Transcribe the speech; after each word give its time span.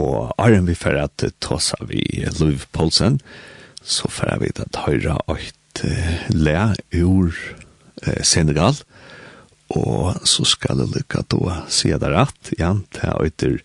Og 0.00 0.32
Arjen 0.40 0.68
vi 0.68 0.74
fer 0.78 0.96
at 1.00 1.24
tosa 1.44 1.76
vi 1.88 2.00
Louis 2.38 2.64
Poulsen, 2.72 3.20
så 3.82 4.08
fer 4.12 4.38
vi 4.40 4.48
at 4.56 4.76
høyra 4.86 5.18
eit 5.32 5.82
le 6.32 6.74
ur 6.96 7.34
Senegal, 8.26 8.74
og 9.70 10.26
så 10.26 10.44
skal 10.48 10.78
jeg 10.82 10.92
lykka 10.96 11.22
då 11.30 11.44
se 11.68 11.96
det 11.96 12.10
rett, 12.10 12.52
ja, 12.58 12.74
det 12.90 13.44
er 13.46 13.60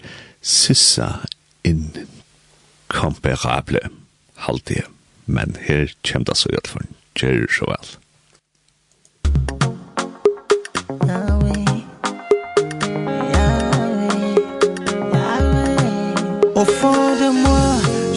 sissa 0.45 1.25
incomparable 1.65 3.79
halvtid, 4.45 4.85
men 5.25 5.57
her 5.65 5.89
kommer 6.05 6.25
det 6.29 6.37
så 6.37 6.49
gjørt 6.53 6.69
for 6.69 6.85
en 6.85 6.93
så 7.49 7.65
vel. 7.71 8.04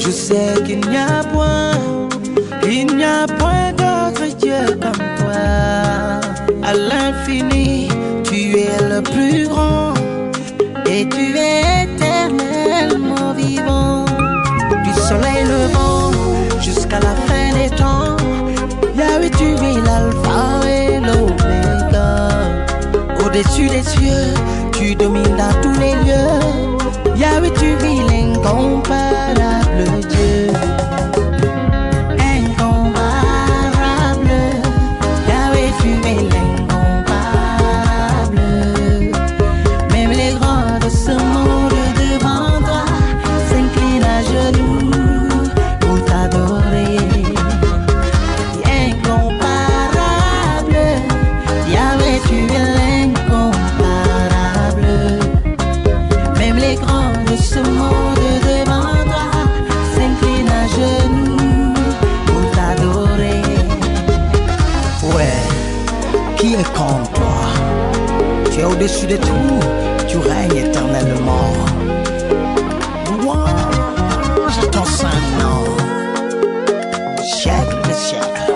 Je 0.09 0.13
sais 0.15 0.55
qu'il 0.65 0.81
n'y 0.89 0.97
a 0.97 1.23
point 1.35 1.73
Il 2.67 2.97
n'y 2.97 3.05
a 3.05 3.27
point 3.27 3.73
d'autre 3.73 4.25
Dieu 4.39 4.65
comme 4.81 5.05
toi 5.19 5.45
À 6.65 6.73
l'infini 6.73 7.89
Tu 8.25 8.57
es 8.57 8.89
le 8.89 9.03
plus 9.03 9.47
grand 9.49 9.93
Et 10.87 11.07
tu 11.11 11.37
es 11.37 11.85
éternellement 11.85 13.35
vivant 13.35 14.07
Du 14.83 14.93
soleil 14.99 15.45
levant 15.45 16.11
Jusqu'à 16.63 17.01
la 17.01 17.15
fin 17.27 17.53
des 17.59 17.69
temps 17.77 18.17
Yahweh 18.97 19.29
tu 19.37 19.45
es 19.45 19.75
l'alpha 19.75 20.67
et 20.67 21.01
l'oméga 21.01 22.29
Au-dessus 23.27 23.69
des 23.69 23.83
cieux 23.83 24.33
Tu 24.73 24.95
domines 24.95 25.37
dans 25.37 25.61
tous 25.61 25.79
les 25.79 25.93
lieux 25.97 27.15
Yahweh 27.15 27.53
tu 27.61 27.67
es 27.67 28.01
l'incompatible 28.09 29.08
devant 66.99 67.13
toi 67.13 68.51
tu 68.53 68.61
es 68.61 68.65
au-dessus 68.65 69.07
de 69.07 69.17
tout 69.17 69.61
tu 70.09 70.19
règnes 70.19 70.57
éternellement 70.57 71.53
louange 73.07 74.71
ton 74.73 74.85
saint 74.85 75.09
nom 75.41 75.77
siècle 77.23 77.77
de 77.89 77.93
siècle 77.93 78.53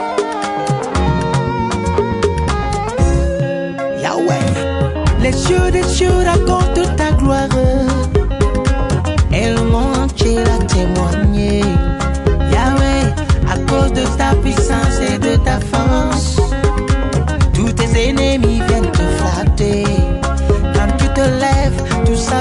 Yahweh 4.02 4.50
les 5.22 5.32
cieux 5.32 5.70
des 5.70 5.82
cieux 5.84 6.10
racontent 6.24 6.61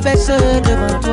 abexe 0.01 0.31
devant 0.63 0.99
toi 0.99 1.10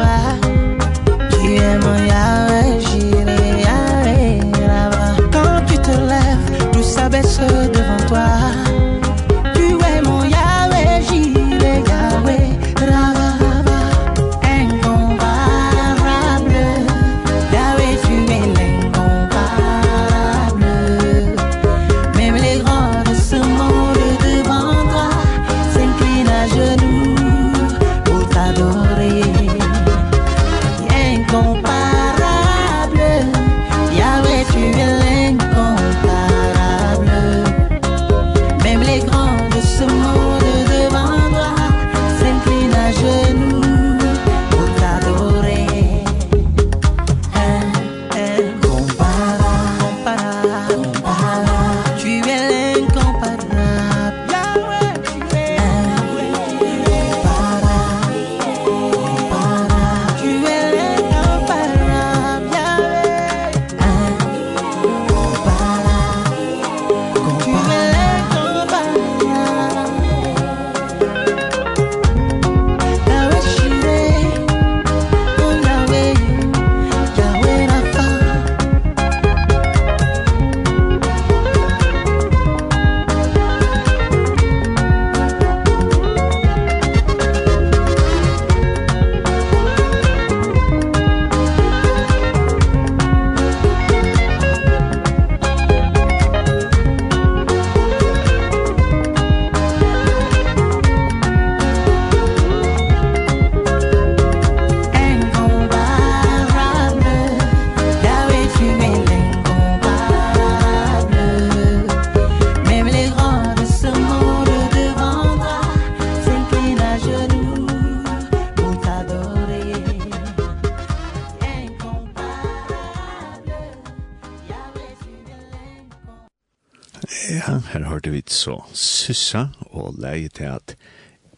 hørte 128.09 128.17
vi 128.17 128.33
så 128.33 128.63
Syssa 128.73 129.49
og 129.71 129.99
leie 130.01 130.29
til 130.29 130.45
at 130.45 130.77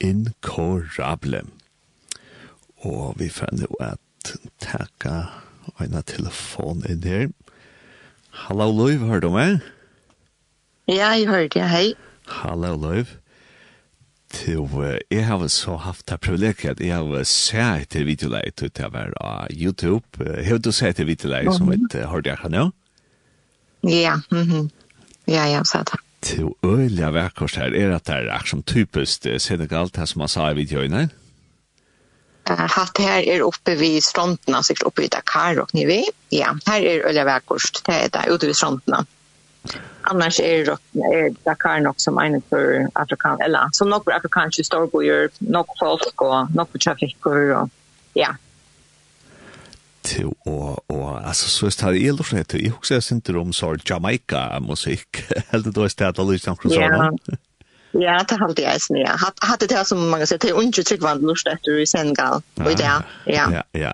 Inkorable. 0.01 1.43
Og 2.79 3.15
vi 3.19 3.29
fann 3.29 3.61
jo 3.61 3.75
at 3.81 4.37
takka 4.61 5.27
en 5.81 6.03
telefon 6.07 6.85
inn 6.89 7.03
her. 7.03 7.29
Hallo 8.31 8.71
Løyv, 8.71 9.05
hørte 9.05 9.27
du 9.27 9.33
meg? 9.35 9.61
Ja, 10.89 11.11
jeg 11.13 11.29
hørte, 11.29 11.59
ja, 11.59 11.67
hei. 11.67 11.95
Hallo 12.27 12.77
Løyv. 12.77 13.17
Til, 14.31 14.63
jeg 15.11 15.27
har 15.27 15.47
så 15.49 15.77
haft 15.77 16.09
det 16.09 16.21
privilegiet 16.21 16.79
at 16.79 16.81
jeg 16.81 16.95
har 16.95 17.25
sett 17.27 17.89
etter 17.91 18.07
videoleit 18.07 18.63
ut 18.63 18.81
av 18.81 18.95
her 18.95 19.17
av 19.21 19.51
YouTube. 19.51 20.07
Har 20.23 20.63
du 20.63 20.71
sett 20.71 20.95
etter 20.95 21.09
videoleit 21.11 21.51
som 21.57 21.73
et 21.75 21.99
hørte 22.07 22.31
jeg 22.31 22.39
kan 22.39 22.55
jo? 22.55 22.71
Ja, 23.83 24.21
mhm. 24.31 24.69
Mm 24.69 24.71
ja, 25.31 25.45
jeg 25.47 25.61
har 25.61 25.69
sett 25.69 25.93
det 25.93 26.01
til 26.23 26.53
øyla 26.65 27.11
verkost 27.15 27.57
her, 27.57 27.75
er 27.75 27.95
at 27.97 28.07
det 28.07 28.15
er 28.15 28.31
akkurat 28.33 28.55
som 28.55 28.63
typiskt 28.63 29.27
Senegal, 29.43 29.91
det 29.95 30.09
som 30.09 30.23
man 30.23 30.29
sa 30.29 30.51
i 30.51 30.59
videoene? 30.59 31.09
Hatt 32.51 32.99
her 32.99 33.23
er 33.31 33.45
oppe 33.47 33.77
vid 33.79 34.01
strontene, 34.03 34.63
sikkert 34.67 34.91
oppe 34.91 35.05
vid 35.05 35.15
Dakar 35.15 35.61
og 35.63 35.73
Nivi. 35.77 36.03
Ja, 36.35 36.55
her 36.67 36.87
er 36.87 37.07
øyla 37.09 37.25
verkors, 37.29 37.71
det 37.87 37.95
er 37.95 38.13
det, 38.15 38.27
ute 38.33 38.51
vid 38.51 38.59
strontene. 38.59 39.05
Annars 40.11 40.41
er, 40.41 40.73
er 41.13 41.35
Dakar 41.45 41.83
nok 41.85 42.01
som 42.01 42.19
egnet 42.19 42.45
for 42.49 42.89
afrikan, 42.97 43.43
eller 43.45 43.71
som 43.77 43.91
nok 43.93 44.07
for 44.09 44.17
afrikanske 44.17 44.65
storbojer, 44.65 45.29
nok 45.41 45.77
folk 45.79 46.25
og 46.25 46.55
nok 46.57 46.73
for 46.73 46.87
trafikker 46.89 47.53
og 47.61 47.71
ja, 48.17 48.33
vet 50.17 50.25
og 50.47 50.85
och 50.89 51.29
alltså 51.29 51.49
så 51.49 51.67
er 51.67 51.93
det 51.93 51.99
ju 51.99 52.13
då 52.13 52.23
rätt 52.23 52.55
jag 52.55 52.91
jeg 52.91 53.03
synte 53.03 53.39
om 53.39 53.53
så 53.53 53.77
Jamaica 53.91 54.61
musikk 54.61 55.25
helt 55.51 55.75
då 55.75 55.85
är 55.85 55.89
stedet 55.89 56.19
att 56.19 56.33
lyssna 56.33 56.55
på 56.55 56.69
sånn 56.69 57.19
Ja, 57.93 58.23
det 58.29 58.39
har 58.39 58.47
alltid 58.47 58.65
jeg 58.65 58.81
snitt, 58.81 59.03
ja. 59.03 59.17
Hat 59.17 59.39
hatte 59.43 59.67
det 59.67 59.87
som 59.87 59.99
man 60.11 60.27
sagt, 60.27 60.43
det 60.43 60.51
er 60.51 60.63
ikke 60.63 61.03
var 61.03 61.15
lust 61.15 61.47
att 61.47 61.59
du 61.65 61.87
sen 61.87 62.15
gal. 62.15 62.43
Och 62.57 62.77
det 62.77 62.83
ja. 62.83 63.03
Ja, 63.27 63.63
ja. 63.73 63.93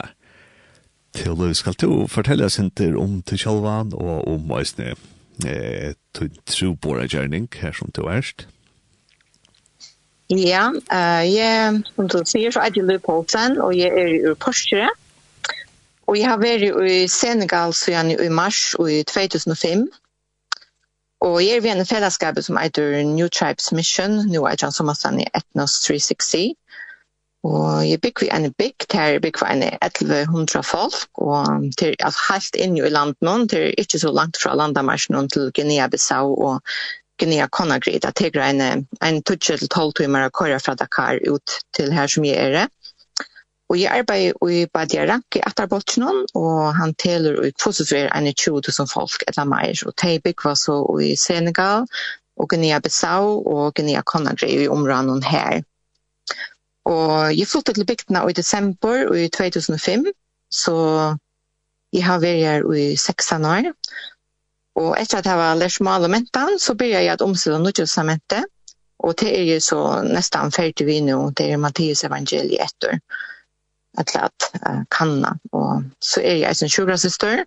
Til 1.14 1.36
du 1.36 1.54
skal 1.54 1.72
du 1.80 2.06
fortelle 2.06 2.44
oss 2.44 2.58
ikke 2.58 2.96
om 2.98 3.22
til 3.22 3.38
Kjolvan 3.38 3.94
og 3.94 4.28
om 4.28 4.40
hva 4.50 4.60
Øysne 4.60 4.94
eh, 5.46 5.94
til 6.14 6.30
Trubora 6.46 7.06
Gjerning, 7.06 7.48
her 7.60 7.72
som 7.72 7.88
du 7.96 8.02
erst. 8.02 8.46
Ja, 10.30 10.68
uh, 10.92 11.24
jeg, 11.34 11.82
som 11.94 12.08
du 12.08 12.18
sier, 12.26 12.50
så 12.50 12.60
er 12.60 12.72
det 12.74 12.84
Louis 12.84 13.02
Poulsen, 13.04 13.60
og 13.62 13.76
jeg 13.78 13.92
er 13.94 14.14
i 14.14 14.34
Porsche. 14.34 14.88
Og 16.06 16.18
jeg 16.18 16.28
har 16.30 16.38
vært 16.38 16.66
i 16.86 17.06
Senegal 17.10 17.74
siden 17.74 18.12
i 18.14 18.28
mars 18.30 18.74
i 18.78 19.02
2005. 19.10 19.86
Og 21.26 21.40
jeg 21.42 21.56
er 21.56 21.64
ved 21.64 21.72
en 21.72 21.88
fellesskap 21.88 22.38
som 22.44 22.58
heter 22.60 23.02
New 23.08 23.28
Tribes 23.28 23.72
Mission, 23.72 24.20
nå 24.30 24.44
er 24.46 24.54
jeg 24.60 24.72
som 24.76 24.92
er 24.92 25.18
i 25.18 25.26
Ethnos 25.34 25.80
360. 25.86 26.54
Og 27.46 27.88
jeg 27.88 28.00
bygger 28.00 28.24
vi 28.24 28.30
en 28.36 28.52
bygg, 28.52 28.86
der 28.92 29.18
bygger 29.22 29.46
vi 29.46 29.52
en 29.52 29.62
1100 29.82 30.62
folk, 30.62 31.08
og 31.14 31.46
til, 31.78 31.94
altså, 32.00 32.20
helt 32.32 32.56
inn 32.58 32.76
i 32.76 32.90
landet 32.90 33.22
noen, 33.22 33.48
til 33.48 33.74
ikke 33.78 33.98
så 34.02 34.12
langt 34.12 34.38
fra 34.42 34.54
landamarsjonen 34.54 35.28
til 35.30 35.52
Guinea-Bissau 35.58 36.34
og 36.48 36.60
Guinea-Conakry, 37.22 37.98
det 38.02 38.36
er 38.36 38.42
en, 38.50 38.86
en 39.02 39.22
12 39.22 39.92
timer 39.96 40.26
å 40.26 40.34
køre 40.34 40.58
fra 40.60 40.74
Dakar 40.74 41.22
ut 41.26 41.58
til 41.76 41.94
her 41.94 42.10
som 42.10 42.26
jeg 42.26 42.36
er 42.36 42.58
det. 42.60 42.66
Og 43.68 43.80
jeg 43.80 43.90
arbeider 43.90 44.50
i 44.52 44.66
Badia 44.70 45.06
Rank 45.10 45.36
i 45.36 45.42
Atarboltsjonen, 45.42 46.26
og 46.38 46.74
han 46.78 46.94
teler 47.02 47.40
i 47.48 47.54
positivere 47.62 48.12
enn 48.14 48.28
i 48.30 48.34
20.000 48.34 48.86
folk 48.92 49.24
eller 49.26 49.48
mer. 49.50 49.82
Og 49.86 49.96
Teibik 49.98 50.44
var 50.46 50.54
så 50.60 50.76
i 51.02 51.16
Senegal, 51.18 51.88
og 52.36 52.52
Guinea-Bissau 52.52 53.42
og 53.42 53.72
Guinea-Conakry 53.78 54.52
i 54.62 54.68
områden 54.68 55.22
her. 55.22 55.62
Og 56.86 57.38
jeg 57.38 57.48
flyttet 57.50 57.74
til 57.74 57.86
bygdene 57.86 58.22
i 58.30 58.32
desember 58.32 59.14
i 59.16 59.28
2005, 59.28 60.04
så 60.50 60.76
jeg 61.92 62.04
har 62.06 62.20
vært 62.22 62.44
her 62.44 62.68
i 62.70 62.96
16 62.96 63.44
år. 63.44 63.72
Og 64.76 64.92
etter 65.00 65.18
at 65.18 65.26
jeg 65.26 65.40
var 65.40 65.56
lært 65.58 65.80
maler 65.80 66.12
mentan, 66.12 66.58
så 66.60 66.74
begynte 66.74 67.02
jeg 67.02 67.12
at 67.16 67.24
omstille 67.24 67.58
nødgjøsamentet. 67.58 68.44
Og 68.98 69.14
det 69.20 69.32
er 69.38 69.44
jo 69.48 69.60
så 69.60 69.80
nesten 70.06 70.52
ferdig 70.52 70.86
vi 70.86 71.00
nå, 71.04 71.30
det 71.36 71.50
er 71.52 71.60
Mattias 71.60 72.04
evangeliet 72.04 72.62
etter 72.64 73.00
til 74.04 74.20
at 74.26 74.48
uh, 74.60 74.82
kanna. 74.90 75.36
Og 75.52 75.84
så 76.02 76.20
er 76.20 76.42
jeg 76.42 76.56
som 76.56 76.68
sjukrasister, 76.68 77.44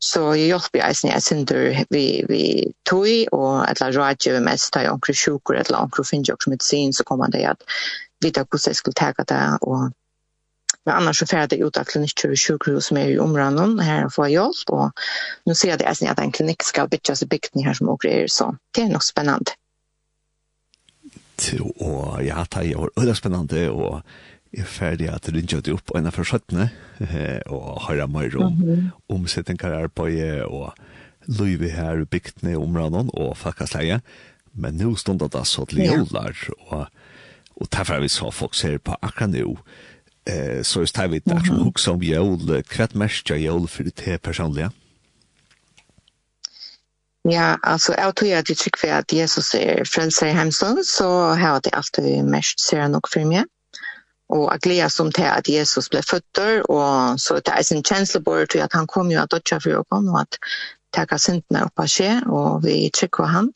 så 0.00 0.32
jeg 0.32 0.52
hjelper 0.52 0.80
jeg 0.80 0.96
som 0.96 1.10
jeg 1.10 1.22
synder 1.22 1.84
vi, 1.92 2.04
vi 2.28 2.44
tog, 2.88 3.08
og 3.32 3.62
et 3.62 3.76
eller 3.76 3.86
annet 3.86 3.98
rådgjøver 4.00 4.44
mest 4.44 4.72
til 4.72 4.88
omkring 4.88 5.16
sjukker, 5.16 5.54
et 5.60 5.68
eller 5.68 5.84
annet 5.84 6.06
finner 6.08 6.32
jeg 6.32 6.44
som 6.44 6.54
medicin, 6.56 6.92
så 6.92 7.04
kommer 7.04 7.32
det 7.32 7.44
at 7.52 7.64
vite 8.24 8.44
hvordan 8.44 8.72
jeg 8.72 8.76
skulle 8.76 9.00
ta 9.00 9.12
det, 9.28 9.58
og 9.62 9.90
Men 10.84 10.94
annars 10.94 11.18
så 11.18 11.26
färd 11.26 11.50
det 11.50 11.62
ut 11.62 11.76
av 11.76 11.84
klinikker 11.84 12.32
og 12.32 12.38
sjukhus 12.40 12.86
som 12.88 12.96
er 12.96 13.12
i 13.12 13.18
områden 13.20 13.78
her 13.84 14.06
får 14.08 14.14
få 14.14 14.28
hjelp, 14.32 14.70
og 14.72 15.02
nå 15.46 15.54
ser 15.54 15.74
jeg 15.74 15.80
det 15.82 16.08
at 16.08 16.22
en 16.22 16.32
klinikk 16.32 16.64
skal 16.64 16.88
bytjas 16.88 17.22
i 17.22 17.28
bygden 17.28 17.64
her 17.66 17.76
som 17.76 17.90
åker 17.92 18.08
er, 18.08 18.28
så 18.28 18.54
det 18.74 18.86
er 18.86 18.94
nok 18.94 19.04
spennende. 19.04 19.56
Og 21.80 22.24
ja, 22.24 22.44
det 22.52 22.62
er 22.62 22.70
jo 22.70 22.88
veldig 22.96 23.16
spennende, 23.16 23.68
og 23.70 24.00
er 24.52 24.66
ferdig 24.66 25.08
at 25.10 25.26
du 25.26 25.36
rinja 25.36 25.60
det 25.62 25.74
opp 25.74 25.92
en 25.94 26.08
av 26.10 26.16
forsøttene 26.16 26.70
og 27.54 27.84
høyra 27.86 28.06
mer 28.10 28.36
om 28.36 28.52
mm 28.52 28.62
-hmm. 28.62 28.90
omsetninger 29.08 29.76
arbeid 29.82 30.42
og 30.42 30.72
løyve 31.28 31.70
her 31.70 32.00
i 32.00 32.04
bygtene 32.04 32.52
i 32.52 32.56
områden 32.56 33.10
og 33.14 33.36
fakkasleie. 33.36 34.00
Men 34.54 34.74
nå 34.74 34.96
stod 34.96 35.18
det 35.18 35.46
så 35.46 35.64
til 35.64 35.78
jøler 35.78 36.34
og, 36.66 36.86
og 37.56 37.66
derfor 37.72 37.94
har 37.94 38.00
vi 38.00 38.08
så 38.08 38.30
folk 38.30 38.54
ser 38.54 38.78
på 38.78 38.96
akkurat 39.02 39.30
nå. 39.30 39.58
Eh, 40.26 40.62
så 40.62 40.80
just 40.80 40.96
har 40.96 41.08
vi 41.08 41.18
det 41.18 41.46
som 41.46 41.62
husker 41.62 41.92
om 41.92 42.02
jøl, 42.02 42.36
hva 42.46 42.84
er 42.84 42.98
mest 42.98 43.30
av 43.30 43.38
jøl 43.38 43.68
for 43.68 43.82
det 43.82 43.94
til 43.94 44.18
personlige? 44.18 44.70
Ja, 47.28 47.56
altså, 47.62 47.94
jeg 47.98 48.14
tror 48.16 48.36
at 48.36 48.48
jeg 48.48 48.56
tycker 48.56 48.94
at 48.94 49.12
Jesus 49.12 49.54
er 49.54 49.84
frelser 49.84 50.26
i 50.26 50.32
hemstånd 50.32 50.84
så 50.84 51.34
har 51.36 51.60
det 51.60 51.74
alltid 51.76 52.24
mest 52.24 52.60
ser 52.68 52.88
nok 52.88 53.08
for 53.12 53.20
meg. 53.20 53.44
mig 53.44 53.59
og 54.30 54.48
jeg 54.52 54.60
gleder 54.60 54.88
som 54.88 55.12
til 55.12 55.26
at 55.28 55.48
Jesus 55.48 55.88
ble 55.88 56.02
føtter, 56.02 56.62
og 56.70 57.20
så 57.20 57.34
det 57.34 57.54
er 57.56 57.62
sin 57.62 57.82
känsla 57.82 58.20
på 58.20 58.36
det 58.52 58.60
att 58.60 58.72
han 58.72 58.86
kom 58.86 59.10
jo 59.10 59.20
ju 59.20 59.26
dødja 59.26 59.60
for 59.60 59.70
å 59.70 59.80
ögon 59.80 60.08
och 60.08 60.20
att 60.20 60.38
tacka 60.92 61.18
synderna 61.18 61.64
upp 61.64 61.78
av 61.78 61.86
skje, 61.86 62.22
og 62.26 62.62
vi 62.64 62.90
trykker 62.90 63.24
han. 63.24 63.52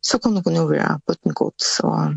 Så 0.00 0.18
kunde 0.18 0.42
hon 0.44 0.54
nu 0.54 0.64
vara 0.64 1.00
bøtten 1.06 1.32
gods, 1.32 1.80
og 1.80 2.16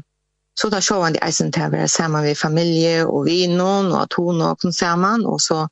så 0.59 0.69
da 0.69 0.81
så 0.81 1.01
han 1.01 1.13
det 1.13 1.27
isen 1.27 1.51
til 1.51 1.63
å 1.63 1.69
være 1.69 1.87
sammen 1.87 2.23
med 2.23 2.37
familje 2.37 3.05
och 3.05 3.27
vinon 3.27 3.91
og 3.91 4.01
at 4.01 4.13
hun 4.13 4.41
og 4.41 4.59
kom 4.61 4.71
sammen, 4.71 5.25
og 5.25 5.41
så 5.41 5.67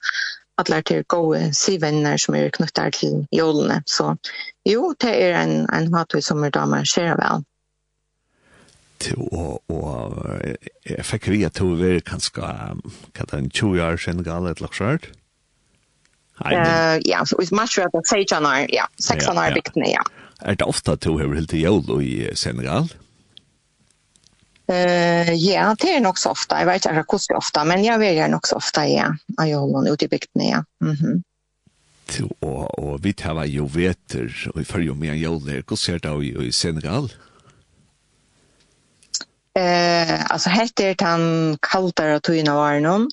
alla 0.57 0.81
til 0.81 1.03
gode 1.03 1.53
sivänner 1.53 2.17
som 2.17 2.35
er 2.35 2.49
knyttet 2.49 2.93
til 2.93 3.27
jolene. 3.31 3.83
Så 3.87 4.15
jo 4.65 4.93
det 5.01 5.13
er 5.23 5.41
en 5.43 5.67
en 5.73 5.91
mat 5.91 6.23
som 6.23 6.43
er 6.43 6.49
damer 6.49 6.83
ser 6.85 7.15
väl 7.15 7.43
og, 9.17 9.61
og 9.69 10.41
jeg 10.89 11.05
fikk 11.05 11.29
vi 11.33 11.43
at 11.47 11.59
hun 11.63 11.77
var 11.79 11.99
kanskje, 12.07 12.41
hva 12.41 13.25
det 13.25 13.37
er, 13.37 13.49
20 13.49 13.83
år 13.85 13.99
siden 14.01 14.23
gale 14.27 14.53
et 14.53 14.61
slags 14.61 14.81
hørt? 14.83 15.11
Ja, 16.41 17.21
så 17.25 17.37
hvis 17.37 17.51
man 17.53 17.69
tror 17.69 17.85
at 17.85 17.93
det 17.93 18.01
er 18.01 18.09
16 18.17 18.45
år, 18.45 18.65
ja, 18.73 18.85
16 18.99 19.37
år 19.37 19.53
bygtene, 19.57 19.91
ja. 19.93 20.03
Er 20.41 20.57
det 20.57 20.65
ofte 20.65 20.95
at 20.97 21.05
hun 21.05 21.19
har 21.21 21.33
helt 21.35 21.49
til 21.49 21.61
jævlig 21.61 22.07
i 22.07 22.35
Senegal? 22.35 22.89
Uh, 24.71 25.33
ja, 25.35 25.73
det 25.81 25.97
er 25.97 25.99
nok 26.01 26.17
så 26.17 26.31
ofte. 26.31 26.55
Jeg 26.55 26.67
vet 26.69 26.85
ikke 26.85 27.03
hvordan 27.03 27.27
det 27.27 27.35
er 27.35 27.41
ofte, 27.41 27.65
men 27.67 27.83
jeg 27.85 27.99
vil 27.99 28.15
gjøre 28.15 28.31
nok 28.31 28.47
så 28.47 28.55
ofte, 28.57 28.85
ja. 28.89 29.09
Av 29.37 29.49
jævlig 29.49 29.93
ute 29.93 30.07
i 30.07 30.13
bygtene, 30.15 30.47
ja. 30.47 30.63
Mm 30.81 30.95
-hmm. 30.95 31.21
Og, 32.41 32.79
og 32.79 33.03
vi 33.03 33.13
tar 33.13 33.45
jo 33.45 33.69
veter, 33.73 34.49
og 34.53 34.59
vi 34.59 34.63
følger 34.63 34.93
med 34.93 35.09
en 35.09 35.17
jævlig. 35.17 35.63
Hvordan 35.63 35.77
ser 35.77 35.97
det 35.97 36.45
i 36.47 36.51
Senegal? 36.51 37.11
Ja. 37.11 37.30
Eh, 39.59 40.31
alltså 40.31 40.49
heter 40.49 40.95
han 40.99 41.57
kaltar 41.61 42.09
och 42.15 42.23
tyna 42.23 42.55
var 42.55 42.79
någon. 42.79 43.09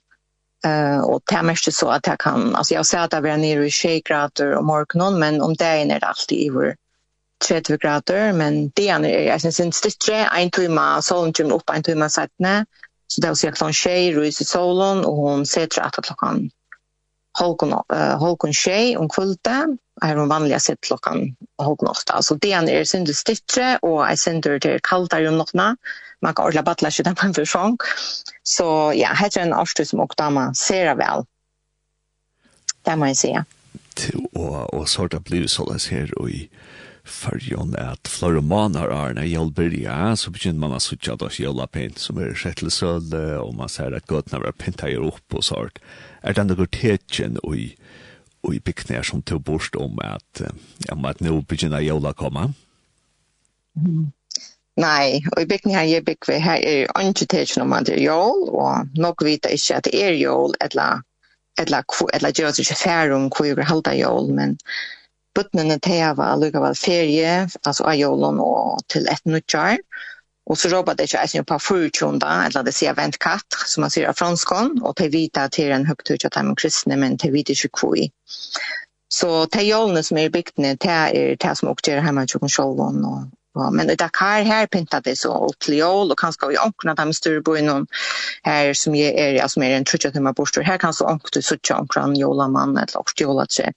Eh 0.64 1.00
och 1.00 1.23
det 1.25 1.35
är 1.35 1.42
mest 1.42 1.73
så 1.73 1.88
att 1.88 2.07
jag 2.07 2.18
kan 2.18 2.57
alltså 2.57 2.75
jag 2.75 2.87
ser 2.87 2.99
att 2.99 3.11
det 3.11 3.21
blir 3.21 3.37
nere 3.37 3.66
i 3.66 3.71
6 3.71 4.09
grader 4.09 4.54
om 4.54 4.66
morgonen 4.66 5.18
men 5.18 5.42
om 5.42 5.54
det 5.54 5.64
är 5.64 6.00
det 6.00 6.07
alltid 6.07 6.38
i 6.38 6.50
vår 6.50 6.76
30 7.49 7.76
grader 7.76 8.33
men 8.33 8.71
det 8.75 8.88
är 8.88 9.00
jag 9.04 9.40
syns 9.40 9.61
en 9.61 9.73
stittre 9.73 10.25
en 10.25 10.50
timma 10.50 11.02
solen 11.02 11.33
kommer 11.33 11.54
upp 11.54 11.71
en 11.71 11.83
timma 11.83 12.09
sättne 12.09 12.66
så 13.07 13.21
det 13.21 13.28
är 13.28 13.35
så 13.35 13.47
klockan 13.47 13.75
6 13.75 14.16
rus 14.16 14.40
i 14.40 14.45
solen 14.45 15.04
och 15.04 15.16
hon 15.16 15.47
sätter 15.47 15.83
att 15.83 15.95
klockan 16.02 16.50
holkon 17.38 17.73
uh, 17.73 18.18
holkon 18.18 18.52
shay 18.52 18.97
om 18.97 19.09
kvulta 19.09 19.66
er 20.04 20.16
hon 20.16 20.28
vanlig 20.28 20.62
sett 20.62 20.80
klokkan 20.80 21.37
holkon 21.62 21.88
8 21.88 22.23
så 22.23 22.35
det 22.35 22.52
er 22.52 22.85
sindu 22.85 23.14
stittre 23.14 23.78
og 23.83 24.07
jag 24.09 24.18
sindu 24.18 24.59
til 24.59 24.80
kallt 24.83 25.14
om 25.14 25.38
natten 25.38 25.76
man 26.22 26.34
kan 26.34 26.46
ordla 26.46 26.62
battla 26.62 26.90
sig 26.90 27.04
där 27.04 27.14
man 27.22 27.34
för 27.34 27.46
sjunk. 27.46 27.80
Så 28.42 28.92
ja, 28.96 29.08
här 29.08 29.38
är 29.38 29.42
en 29.42 29.54
årstid 29.54 29.88
som 29.88 30.00
också 30.00 30.30
man 30.30 30.54
ser 30.54 30.94
väl. 30.94 31.25
Det 32.82 32.96
må 32.96 33.06
Där 33.06 33.14
man 33.34 33.44
Og, 34.32 34.75
og 34.75 34.88
så 34.88 35.02
har 35.02 35.08
det 35.08 35.25
blivit 35.25 35.50
så 35.50 35.72
där 35.72 35.90
här 35.90 36.18
och 36.18 36.30
i 36.30 36.48
förjon 37.04 37.76
att 37.76 38.08
floromanar 38.08 38.88
är 38.88 39.14
när 39.14 39.25
jag 39.25 39.52
börjar 39.52 40.16
så 40.16 40.30
begynner 40.30 40.60
man 40.60 40.72
att 40.72 40.82
switcha 40.82 41.16
då 41.16 41.28
jævla 41.30 41.66
pent 41.66 41.98
som 41.98 42.18
är 42.18 42.34
skettelsöld 42.34 43.14
og 43.14 43.54
man 43.54 43.68
ser 43.68 43.92
att 43.92 44.06
gott 44.06 44.32
när 44.32 44.52
penta 44.52 44.88
gör 44.88 45.00
opp 45.00 45.34
og 45.34 45.44
sånt. 45.44 45.78
Er 46.22 46.32
det 46.32 46.44
noe 46.44 46.56
går 46.56 47.54
i 47.54 47.76
i 48.54 48.60
bygner 48.60 49.02
som 49.02 49.22
tog 49.22 49.42
bort 49.42 49.76
om 49.76 49.98
at, 49.98 50.42
om 50.90 51.04
at 51.04 51.20
nå 51.20 51.40
begynner 51.40 51.80
jag 51.80 52.16
komme? 52.16 52.52
Mm. 53.76 54.12
Nei, 54.78 55.20
og 55.35 55.42
i 55.42 55.49
bygden 55.50 55.75
her 55.75 55.88
jeg 55.90 56.04
bygger 56.06 56.38
her 56.38 56.62
er 56.62 57.08
ikke 57.08 57.26
til 57.26 57.62
noe 57.62 57.80
er 57.82 58.02
jól, 58.02 58.44
og 58.54 58.92
nok 58.97 59.25
vet 59.26 59.47
jeg 59.49 59.58
ikke 59.58 59.78
at 59.78 59.88
det 59.88 60.02
er 60.04 60.14
jól, 60.20 60.54
eller 60.61 61.02
eller 61.58 61.82
eller 62.14 62.30
gjør 62.30 62.52
det 62.54 62.62
ikke 62.62 62.82
færre 62.85 63.14
om 63.14 63.30
hvor 63.35 63.44
jeg 63.47 63.66
halda 63.66 63.94
jól, 63.99 64.30
men 64.35 64.58
bøttene 65.35 65.78
til 65.78 65.99
jeg 65.99 66.16
var 66.16 66.38
lukkevel 66.38 66.76
ferie, 66.76 67.49
altså 67.64 67.85
av 67.85 67.99
jålen 67.99 68.38
og 68.40 68.78
til 68.88 69.08
et 69.11 69.26
nødjar, 69.26 69.82
Og 70.49 70.56
så 70.56 70.68
råper 70.73 70.94
det 70.97 71.04
ikke 71.08 71.23
eisen 71.23 71.44
på 71.44 71.58
fyrtjunda, 71.61 72.28
eller 72.47 72.62
det 72.64 72.73
sier 72.73 72.94
vent 72.97 73.18
katt, 73.20 73.56
som 73.68 73.85
man 73.85 73.92
sier 73.92 74.08
av 74.08 74.16
franskån, 74.16 74.78
og 74.80 74.94
til 74.97 75.11
vita 75.12 75.44
til 75.52 75.75
en 75.76 75.85
høyt 75.85 76.08
ut 76.08 76.25
av 76.25 76.38
de 76.38 76.54
kristne, 76.56 76.97
men 76.97 77.18
til 77.20 77.35
vita 77.35 77.52
ikke 77.52 77.68
kvoi. 77.80 78.06
Så 79.12 79.44
til 79.52 79.68
jålene 79.68 80.02
som 80.04 80.16
er 80.16 80.28
i 80.28 80.32
bygdene, 80.32 80.76
det 80.80 80.94
er 80.94 81.37
det 81.37 81.52
som 81.58 81.68
også 81.68 81.92
gjør 81.92 82.06
hjemme 82.06 82.25
til 82.26 82.49
kjolvån, 82.56 83.04
og, 83.11 83.28
Ja, 83.55 83.71
men 83.71 83.90
i 83.90 83.95
Dakar 83.95 84.43
här 84.43 84.67
pintar 84.67 85.00
det 85.00 85.17
så 85.17 85.33
och 85.33 85.59
Cleol 85.59 86.11
och 86.11 86.19
kanske 86.19 86.49
vi 86.49 86.57
ankna 86.57 86.95
dem 86.95 87.12
större 87.12 87.40
bo 87.40 87.57
inom 87.57 87.87
här 88.43 88.75
som 88.75 88.95
är 88.95 89.12
er, 89.12 89.43
alltså 89.43 89.61
mer 89.61 89.71
en 89.71 89.85
trutcha 89.85 90.11
timmar 90.11 90.33
borster. 90.33 90.62
Här 90.62 90.78
kanske 90.78 91.05
ankna 91.05 91.28
du 91.33 91.43
så 91.43 91.57
ankran 91.71 92.17
jola 92.17 92.49
man 92.49 92.76
eller 92.76 92.99
också 92.99 93.25
jola 93.25 93.47
tje. 93.47 93.73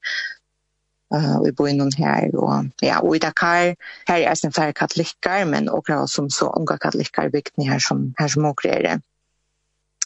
Eh 1.16 1.42
vi 1.46 1.52
bor 1.52 1.70
inom 1.70 1.90
här 1.98 2.36
och 2.36 2.64
ja 2.82 3.00
och 3.00 3.16
i 3.16 3.20
Dakar 3.20 3.76
här 4.06 4.20
är 4.20 4.36
sen 4.36 4.52
färre 4.52 4.74
katoliker 4.74 5.46
men 5.46 5.70
och 5.70 5.88
som 6.06 6.30
så 6.30 6.54
unga 6.54 6.78
katoliker 6.78 7.30
byggt 7.30 7.58
ni 7.58 7.66
här 7.66 7.80
som 7.80 8.14
här 8.18 8.28
som 8.28 8.46
åker 8.46 8.70
är 8.70 8.84
det. 8.84 9.02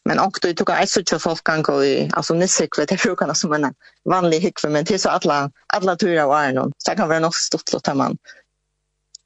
Men 0.06 0.20
och 0.20 0.40
då 0.42 0.54
tog 0.54 0.70
jag 0.70 0.90
så 0.90 1.20
folk 1.20 1.44
kan 1.44 1.62
gå 1.62 1.84
i 1.84 2.10
alltså 2.14 2.34
nissekve 2.34 2.86
det 2.86 3.04
brukar 3.04 3.34
som 3.34 3.54
en 3.54 3.74
vanlig 4.10 4.40
hyckve 4.40 4.70
men 4.70 4.86
till 4.86 5.00
så 5.00 5.10
alla 5.10 5.52
alla 5.68 5.96
turer 5.96 6.26
och 6.26 6.40
är 6.40 6.54
någon. 6.54 6.72
Så 6.78 6.92
det 6.92 6.98
kan 6.98 7.08
vara 7.08 7.20
något 7.20 7.36
stort 7.36 7.74
låt 7.74 7.96
man 7.96 8.18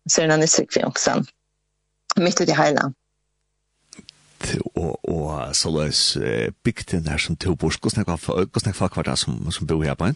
Søren 0.10 0.40
Nisrik 0.40 0.78
också. 0.84 1.24
Mitt 2.18 2.42
i 2.42 2.46
det 2.46 2.56
hela 2.58 2.92
og 4.76 5.00
og 5.10 5.56
så 5.56 5.70
løs 5.70 6.18
bygden 6.64 7.08
her 7.08 7.18
som 7.18 7.36
to 7.36 7.56
bors 7.56 7.76
hvordan 7.76 8.16
er 8.68 8.74
folk 8.74 8.94
hvordan 8.94 9.18
som 9.18 9.52
som 9.52 9.68
bor 9.68 9.84
her 9.84 9.94
på 9.94 10.06
en? 10.06 10.16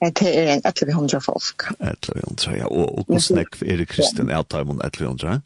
Det 0.00 0.38
er 0.38 0.52
en 0.52 0.62
1100 0.64 1.20
folk. 1.20 1.64
1100, 1.80 2.56
ja. 2.56 2.64
Og, 2.64 2.98
og 2.98 3.04
hvordan 3.04 3.46
er 3.66 3.76
det 3.76 3.88
kristen 3.88 4.30
er 4.30 4.42
det 4.42 4.60
om 4.60 4.80
1100? 4.84 5.40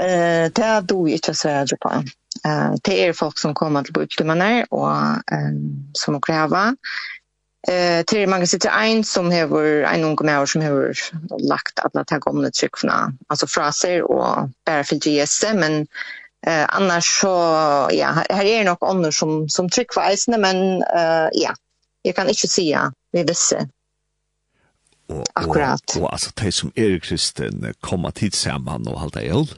Eh, 0.00 0.50
det 0.56 0.64
er 0.64 0.80
du 0.80 1.06
ikke 1.06 1.34
så 1.34 1.48
er 1.48 1.64
det 1.64 1.78
på. 1.82 1.90
Eh, 2.46 2.72
det 2.86 3.04
er 3.04 3.12
folk 3.12 3.38
som 3.38 3.54
kommer 3.54 3.82
til 3.82 3.92
bygden 3.92 4.30
og 4.70 5.20
eh, 5.32 5.52
som 5.94 6.20
krever 6.20 6.74
Eh 7.68 8.04
till 8.04 8.28
man 8.28 8.46
sitter 8.46 8.70
en 8.70 9.04
som 9.04 9.32
har 9.32 9.60
en 9.82 10.04
ung 10.04 10.16
människa 10.20 10.46
som 10.46 10.62
har 10.62 10.94
lagt 11.48 11.78
att 11.78 11.94
när 11.94 12.04
tag 12.04 12.26
om 12.26 12.42
det 12.42 12.50
tryck 12.50 12.78
från 12.78 12.90
alltså 13.26 13.46
fraser 13.46 14.02
och 14.02 14.48
bara 14.66 14.84
för 14.84 14.96
GS 14.96 15.44
men 15.54 15.86
eh 16.46 16.66
annars 16.68 17.04
så 17.20 17.28
ja 17.92 18.24
här 18.30 18.44
är 18.44 18.64
nog 18.64 18.76
andra 18.80 19.12
som 19.12 19.48
som 19.48 19.70
tryck 19.70 19.94
för 19.94 20.38
men 20.38 20.82
eh 20.82 21.28
ja 21.32 21.54
jag 22.02 22.16
kan 22.16 22.28
inte 22.28 22.48
säga 22.48 22.92
vi 23.12 23.22
visste 23.22 23.68
Och, 25.08 25.24
Akkurat. 25.32 25.96
Och, 25.96 26.02
och 26.02 26.12
alltså 26.12 26.30
det 26.34 26.52
som 26.52 26.72
är 26.74 26.98
kristen 26.98 27.74
kommer 27.80 28.10
tid 28.10 28.34
samman 28.34 28.88
och 28.88 29.00
halta 29.00 29.20
eld 29.20 29.54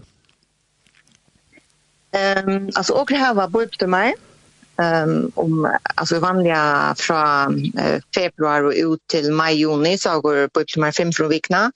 Ehm 2.13 2.49
um, 2.49 2.71
alltså 2.75 2.93
och 2.93 3.09
det 3.09 3.17
här 3.17 3.35
var 3.35 3.49
bort 3.49 3.79
till 3.79 3.89
mig 3.89 4.15
um, 4.79 5.33
om 5.35 5.77
alltså 5.95 6.19
vanliga 6.19 6.95
från 6.99 7.73
eh, 7.79 8.01
februari 8.15 8.81
ut 8.81 9.01
till 9.07 9.33
maj 9.33 9.55
juni 9.55 9.99
så 9.99 10.21
går 10.21 10.49
på 10.49 10.81
mer 10.81 10.93
fem 10.93 11.13
från 11.13 11.29
vikna. 11.29 11.73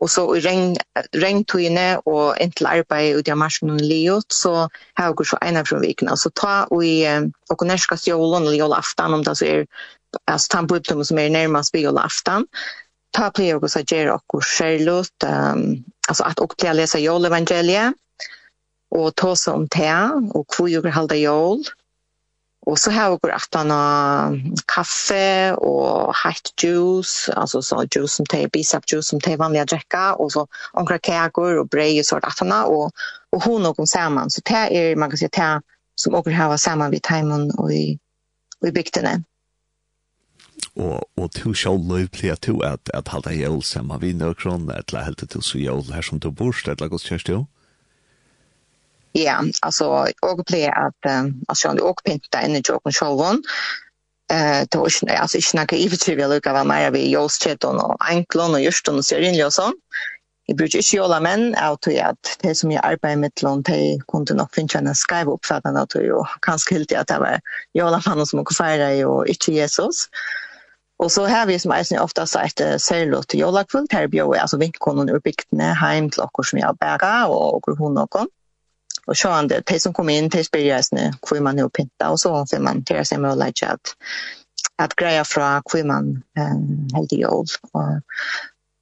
Och 0.00 0.10
så 0.10 0.36
i 0.36 0.40
regn 0.40 0.76
regntøyene 1.14 1.98
och 2.04 2.40
entel 2.40 2.66
arbeid 2.66 3.16
ut 3.16 3.28
i 3.28 3.34
marsen 3.34 3.70
och 3.70 3.80
leot 3.80 4.32
så 4.32 4.68
har 4.94 5.12
går 5.12 5.24
så 5.24 5.38
ena 5.40 5.64
från 5.64 5.80
vikna. 5.80 6.16
Så 6.16 6.30
ta 6.30 6.64
och 6.64 6.84
i 6.84 7.06
eh, 7.06 7.22
och 7.50 7.66
nästa 7.66 7.96
jolen 8.06 8.42
eller 8.42 8.56
jolaftan 8.56 9.14
om 9.14 9.22
det 9.22 9.36
så 9.36 9.44
är 9.44 9.66
alltså 10.24 10.52
tampo 10.52 10.76
upp 10.76 10.86
som 10.86 11.18
är 11.18 11.30
närmast 11.30 11.74
vid 11.74 11.82
jolaftan. 11.82 12.46
Ta 13.10 13.30
på 13.30 13.42
jag 13.42 13.70
så 13.70 13.80
ger 13.80 14.10
och 14.10 14.44
självt 14.44 15.24
um, 15.24 15.84
alltså 16.08 16.24
att 16.24 16.38
och 16.38 16.54
läsa 16.74 16.98
jolevangeliet 16.98 17.94
och 18.90 19.14
ta 19.14 19.36
som 19.36 19.68
te 19.68 19.94
och 20.34 20.48
kvojor 20.56 20.88
halda 20.88 21.16
jol. 21.16 21.64
Och 22.66 22.78
så 22.78 22.90
här 22.90 23.16
går 23.16 23.30
att 23.30 23.54
han 23.54 24.54
kaffe 24.66 25.52
och 25.52 26.14
hot 26.24 26.62
juice, 26.62 27.28
alltså 27.28 27.62
så 27.62 27.84
juice 27.96 28.12
som 28.12 28.26
te 28.26 28.48
bisap 28.48 28.92
juice 28.92 29.08
som 29.08 29.20
te 29.20 29.36
vanliga 29.36 29.64
dricka 29.64 30.14
och 30.14 30.32
så 30.32 30.46
några 30.74 30.98
kakor 30.98 31.58
och 31.58 31.68
bröd 31.68 31.98
och 31.98 32.06
sånt 32.06 32.24
att 32.24 32.38
han 32.38 32.52
och 32.52 32.90
och 33.30 33.42
hon 33.42 33.66
och 33.66 33.88
samman 33.88 34.30
så 34.30 34.40
det 34.44 34.52
är 34.52 34.96
man 34.96 35.10
kan 35.10 35.18
säga 35.18 35.28
det 35.32 35.62
som 35.94 36.14
också 36.14 36.30
har 36.30 36.56
samman 36.56 36.90
vid 36.90 37.02
timon 37.02 37.50
och 37.50 37.72
i 37.72 37.98
och 38.60 38.68
i 38.68 38.72
bygden. 38.72 39.24
Och 40.74 41.04
och 41.14 41.32
to 41.32 41.54
show 41.54 41.78
live 41.78 42.08
play 42.08 42.36
to 42.36 42.62
at 42.62 42.90
att 42.90 43.08
hålla 43.08 43.32
jul 43.32 43.62
samman 43.62 44.00
vid 44.00 44.16
Nøkron, 44.16 44.34
kronor 44.34 44.82
eller 44.88 45.00
helt 45.00 45.30
till 45.30 45.42
så 45.42 45.58
jul 45.58 45.92
her 45.92 46.02
som 46.02 46.18
du 46.18 46.30
borst 46.30 46.68
eller 46.68 46.88
går 46.88 46.98
körs 46.98 47.24
du? 47.24 47.46
Ja, 49.12 49.44
alltså 49.62 49.84
jag 50.22 50.40
at, 50.40 50.76
att 51.04 51.32
altså, 51.48 51.68
jeg 51.68 51.82
åker 51.82 52.02
pinta 52.04 52.42
inn 52.42 52.56
i 52.56 52.62
joken 52.68 52.92
självon. 52.92 53.42
Eh 54.32 54.64
då 54.70 54.86
är 54.86 55.06
det 55.06 55.16
alltså 55.16 55.36
inte 55.36 55.56
några 55.56 55.76
i 55.76 55.88
vi 55.88 56.28
lukar 56.28 56.52
vad 56.52 56.66
mer 56.66 56.90
vi 56.90 57.10
just 57.10 57.42
chat 57.42 57.64
och 57.64 57.96
enklon 58.10 58.54
och 58.54 58.60
just 58.60 58.88
och 58.88 59.04
serien 59.04 59.46
och 59.46 59.52
så. 59.52 59.72
Jag 60.46 60.56
brukar 60.56 60.78
inte 60.78 61.20
män 61.20 61.50
men 61.50 61.76
to 61.80 61.90
att 62.02 62.38
det 62.40 62.54
som 62.54 62.70
jag 62.70 62.84
arbetar 62.84 63.16
med 63.16 63.32
lån 63.42 63.62
det 63.62 64.00
kunde 64.08 64.34
nog 64.34 64.54
finna 64.54 64.88
en 64.88 64.94
skriva 64.94 65.32
upp 65.32 65.46
för 65.46 65.54
att 65.54 65.94
jag 65.94 66.26
kanske 66.40 66.74
helt 66.74 66.92
att 66.92 67.06
det 67.06 67.18
var 67.18 67.40
jag 67.72 67.86
alla 67.86 68.00
fan 68.00 68.26
som 68.26 68.40
också 68.40 68.64
fira 68.64 69.08
och 69.08 69.26
inte 69.26 69.52
Jesus. 69.52 70.08
Och 70.98 71.12
så 71.12 71.24
här 71.26 71.46
vi 71.46 71.58
som 71.58 71.72
är 71.72 72.00
ofta 72.00 72.26
så 72.26 72.38
att 72.38 72.82
sälja 72.82 73.22
till 73.22 73.40
jolakvult 73.40 73.92
här 73.92 74.06
bjöd 74.06 74.36
alltså 74.36 74.56
vinkkonen 74.56 75.08
ur 75.08 75.20
bygden 75.20 75.60
hem 75.60 76.10
till 76.10 76.22
som 76.44 76.58
jag 76.58 76.76
bäga 76.76 77.26
och 77.26 77.78
hon 77.78 77.98
och 77.98 78.08
hon 78.14 78.28
och 79.06 79.16
så 79.16 79.28
han 79.28 79.48
det 79.48 79.82
som 79.82 79.92
kom 79.92 80.08
in 80.08 80.30
till 80.30 80.44
speljas 80.44 80.92
nu 80.92 81.12
hur 81.30 81.40
man 81.40 81.56
nu 81.56 81.68
pinta 81.68 82.10
och 82.10 82.20
så 82.20 82.46
för 82.46 82.58
man 82.58 82.84
tar 82.84 83.04
sig 83.04 83.18
med 83.18 83.38
like 83.38 83.66
att 83.66 83.96
att 84.78 84.96
greja 84.96 85.24
fra 85.24 85.62
hur 85.72 85.84
man 85.84 86.22
eh 86.38 86.96
helt 86.96 87.12
i 87.12 87.24
och 87.24 87.46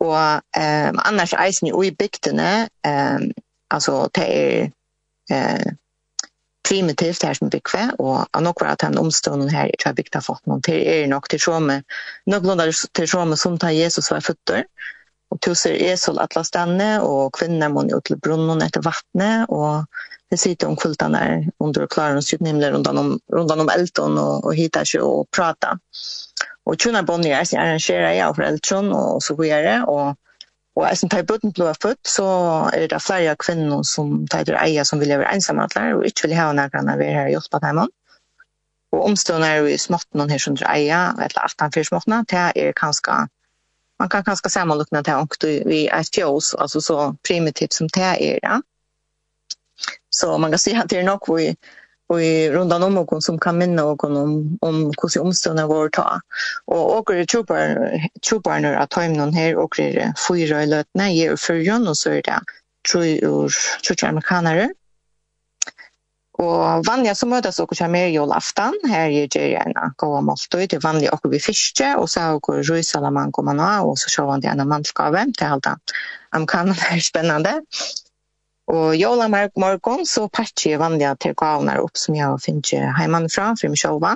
och 0.00 0.18
ehm 0.56 0.98
annars 0.98 1.34
isen 1.48 1.68
i 1.68 1.90
bygdene 1.90 2.68
ehm 2.86 3.32
alltså 3.74 4.08
det 4.12 4.26
är 4.38 4.72
eh 5.30 5.72
primitivt 6.68 7.22
här 7.22 7.34
som 7.34 7.48
bygge, 7.48 7.90
og 7.98 8.42
nokvar 8.42 8.68
att 8.68 8.82
han 8.82 8.98
omstånden 8.98 9.48
här 9.48 9.66
i 9.66 9.76
tror 9.76 9.88
jeg 9.88 9.96
bygda 9.96 10.20
fått 10.20 10.46
noen. 10.46 10.62
Til 10.62 10.74
er 10.86 11.06
nok 11.06 11.28
til 11.28 11.40
som, 11.40 11.70
nok 12.26 12.42
til 12.94 13.08
som 13.08 13.36
som 13.36 13.58
tar 13.58 13.70
Jesus 13.70 14.10
var 14.10 14.20
fötter 14.20 14.64
Og 15.30 15.56
ser 15.56 15.76
er 15.78 15.96
sol 15.96 16.18
atla 16.18 16.42
stanne, 16.42 16.88
og 17.06 17.32
kvinner 17.32 17.70
må 17.70 17.84
ut 17.86 18.04
til 18.04 18.18
brunnen 18.18 18.62
etter 18.62 18.82
vattnet, 18.82 19.46
og 19.48 19.86
det 20.30 20.38
sitter 20.38 20.68
om 20.68 20.76
kultan 20.76 21.12
där 21.12 21.50
under 21.58 21.86
klaren 21.86 22.16
och 22.16 22.24
sitt 22.24 22.40
nimler 22.40 22.72
rundan 22.72 22.98
om 22.98 23.20
rundan 23.32 23.60
om 23.60 23.68
Elton 23.68 24.18
och 24.18 24.44
och 24.44 24.54
hittar 24.54 24.84
sig 24.84 25.00
och 25.00 25.30
prata. 25.30 25.78
Och 26.64 26.80
tjuna 26.80 27.02
bonnier 27.02 27.44
så 27.44 27.58
arrangerar 27.58 28.12
jag 28.12 28.36
för 28.36 28.42
Elton 28.42 28.92
och 28.92 29.22
så 29.22 29.36
vidare 29.36 29.84
och 29.84 30.16
Og 30.78 30.86
jeg 30.86 30.98
som 30.98 31.10
tar 31.10 31.26
bøten 31.26 31.52
blod 31.52 31.74
født, 31.82 32.08
så 32.08 32.26
er 32.72 32.86
det 32.88 33.00
flere 33.02 33.34
kvinner 33.36 33.82
som 33.82 34.26
tar 34.30 34.52
eja 34.54 34.84
som 34.84 35.00
vill 35.00 35.10
vara 35.18 35.32
ensamma 35.34 35.66
där 35.74 35.94
og 35.94 36.04
inte 36.04 36.26
vil 36.26 36.36
ha 36.36 36.52
några 36.52 36.82
när 36.82 36.98
vi 36.98 37.04
her 37.04 37.26
i 37.26 37.30
hjelpe 37.30 37.58
dem. 37.58 37.88
Og 38.92 39.04
omstående 39.04 39.46
er 39.46 39.56
jo 39.56 39.66
i 39.66 39.76
någon 40.14 40.30
her 40.30 40.38
som 40.38 40.56
tar 40.56 40.70
eier, 40.74 41.12
eller 41.18 41.40
18-4 41.48 41.84
småttene, 41.88 42.24
det 42.30 42.52
er 42.56 42.72
kanskje 42.72 43.26
man 44.00 44.08
kan 44.08 44.24
kanske 44.24 44.50
sammanlikna 44.50 45.02
det 45.02 45.16
också 45.16 45.48
i 45.48 45.88
ett 45.88 46.14
fjås, 46.14 46.54
alltså 46.54 46.80
så 46.80 47.16
primitivt 47.28 47.72
som 47.72 47.88
det 47.88 48.00
är. 48.00 48.38
Ja? 48.42 48.62
Så 50.10 50.38
man 50.38 50.50
kan 50.50 50.58
säga 50.58 50.82
att 50.82 50.88
det 50.88 50.98
är 50.98 51.02
nog 51.02 51.36
vi, 51.36 51.56
i 52.20 52.50
rundan 52.50 52.82
om 52.82 52.94
någon 52.94 53.22
som 53.22 53.38
kan 53.38 53.58
minna 53.58 53.82
någon 53.82 54.16
om, 54.16 54.58
om 54.60 54.92
hur 55.02 55.20
omstånden 55.20 55.68
går 55.68 55.86
att 55.86 55.92
ta. 55.92 56.20
Och 56.64 56.96
åker 56.96 57.14
det 57.14 57.26
tjobar 58.22 58.58
nu 58.58 58.74
att 58.74 58.90
ta 58.90 59.04
in 59.04 59.12
någon 59.12 59.32
här, 59.32 59.56
åker 59.56 59.92
det 59.94 60.14
fyra 60.28 60.62
i 60.62 60.66
lötna, 60.66 61.10
ger 61.10 61.36
fyrjon 61.36 61.88
och 61.88 61.96
så 61.96 62.10
är 62.10 62.22
det 62.22 62.40
tror 62.92 63.04
jag 64.00 64.08
amerikanare 64.08 64.70
Og 66.40 66.84
vanliga 66.86 67.12
så 67.16 67.26
møtes 67.28 67.58
dere 67.60 67.76
kommer 67.76 68.06
i 68.08 68.14
julaften. 68.14 68.76
Her 68.88 69.10
gjør 69.12 69.26
det 69.34 69.46
gjerne 69.52 69.88
gode 70.00 70.20
måltøy. 70.24 70.62
Det 70.64 70.78
er 70.78 70.84
vanlig 70.84 71.10
dere 71.10 71.32
vi 71.32 71.40
fiske, 71.44 71.90
og 72.00 72.08
så 72.08 72.22
har 72.24 72.38
dere 72.38 72.64
røysalaman 72.70 73.32
kommer 73.36 73.58
nå, 73.58 73.70
og 73.90 73.98
så 74.00 74.12
ser 74.12 74.30
det 74.40 74.52
en 74.52 74.68
mannskave. 74.68 75.26
Det 75.36 75.44
er 75.44 75.56
alt 75.56 75.68
det. 75.68 75.96
Amerikanen 76.32 76.78
er 76.90 77.02
spennende. 77.04 77.54
Og 78.70 78.94
jola 78.96 79.26
merk 79.28 79.56
morgon 79.58 80.06
så 80.06 80.28
patcher 80.30 80.76
jeg 80.76 80.80
vanliga 80.80 81.16
til 81.18 81.34
gavnar 81.34 81.82
opp 81.82 81.98
som 81.98 82.14
jeg 82.14 82.42
finner 82.44 82.94
heimanfra, 82.96 83.50
for 83.58 83.72
meg 83.72 83.82
selv. 83.82 84.06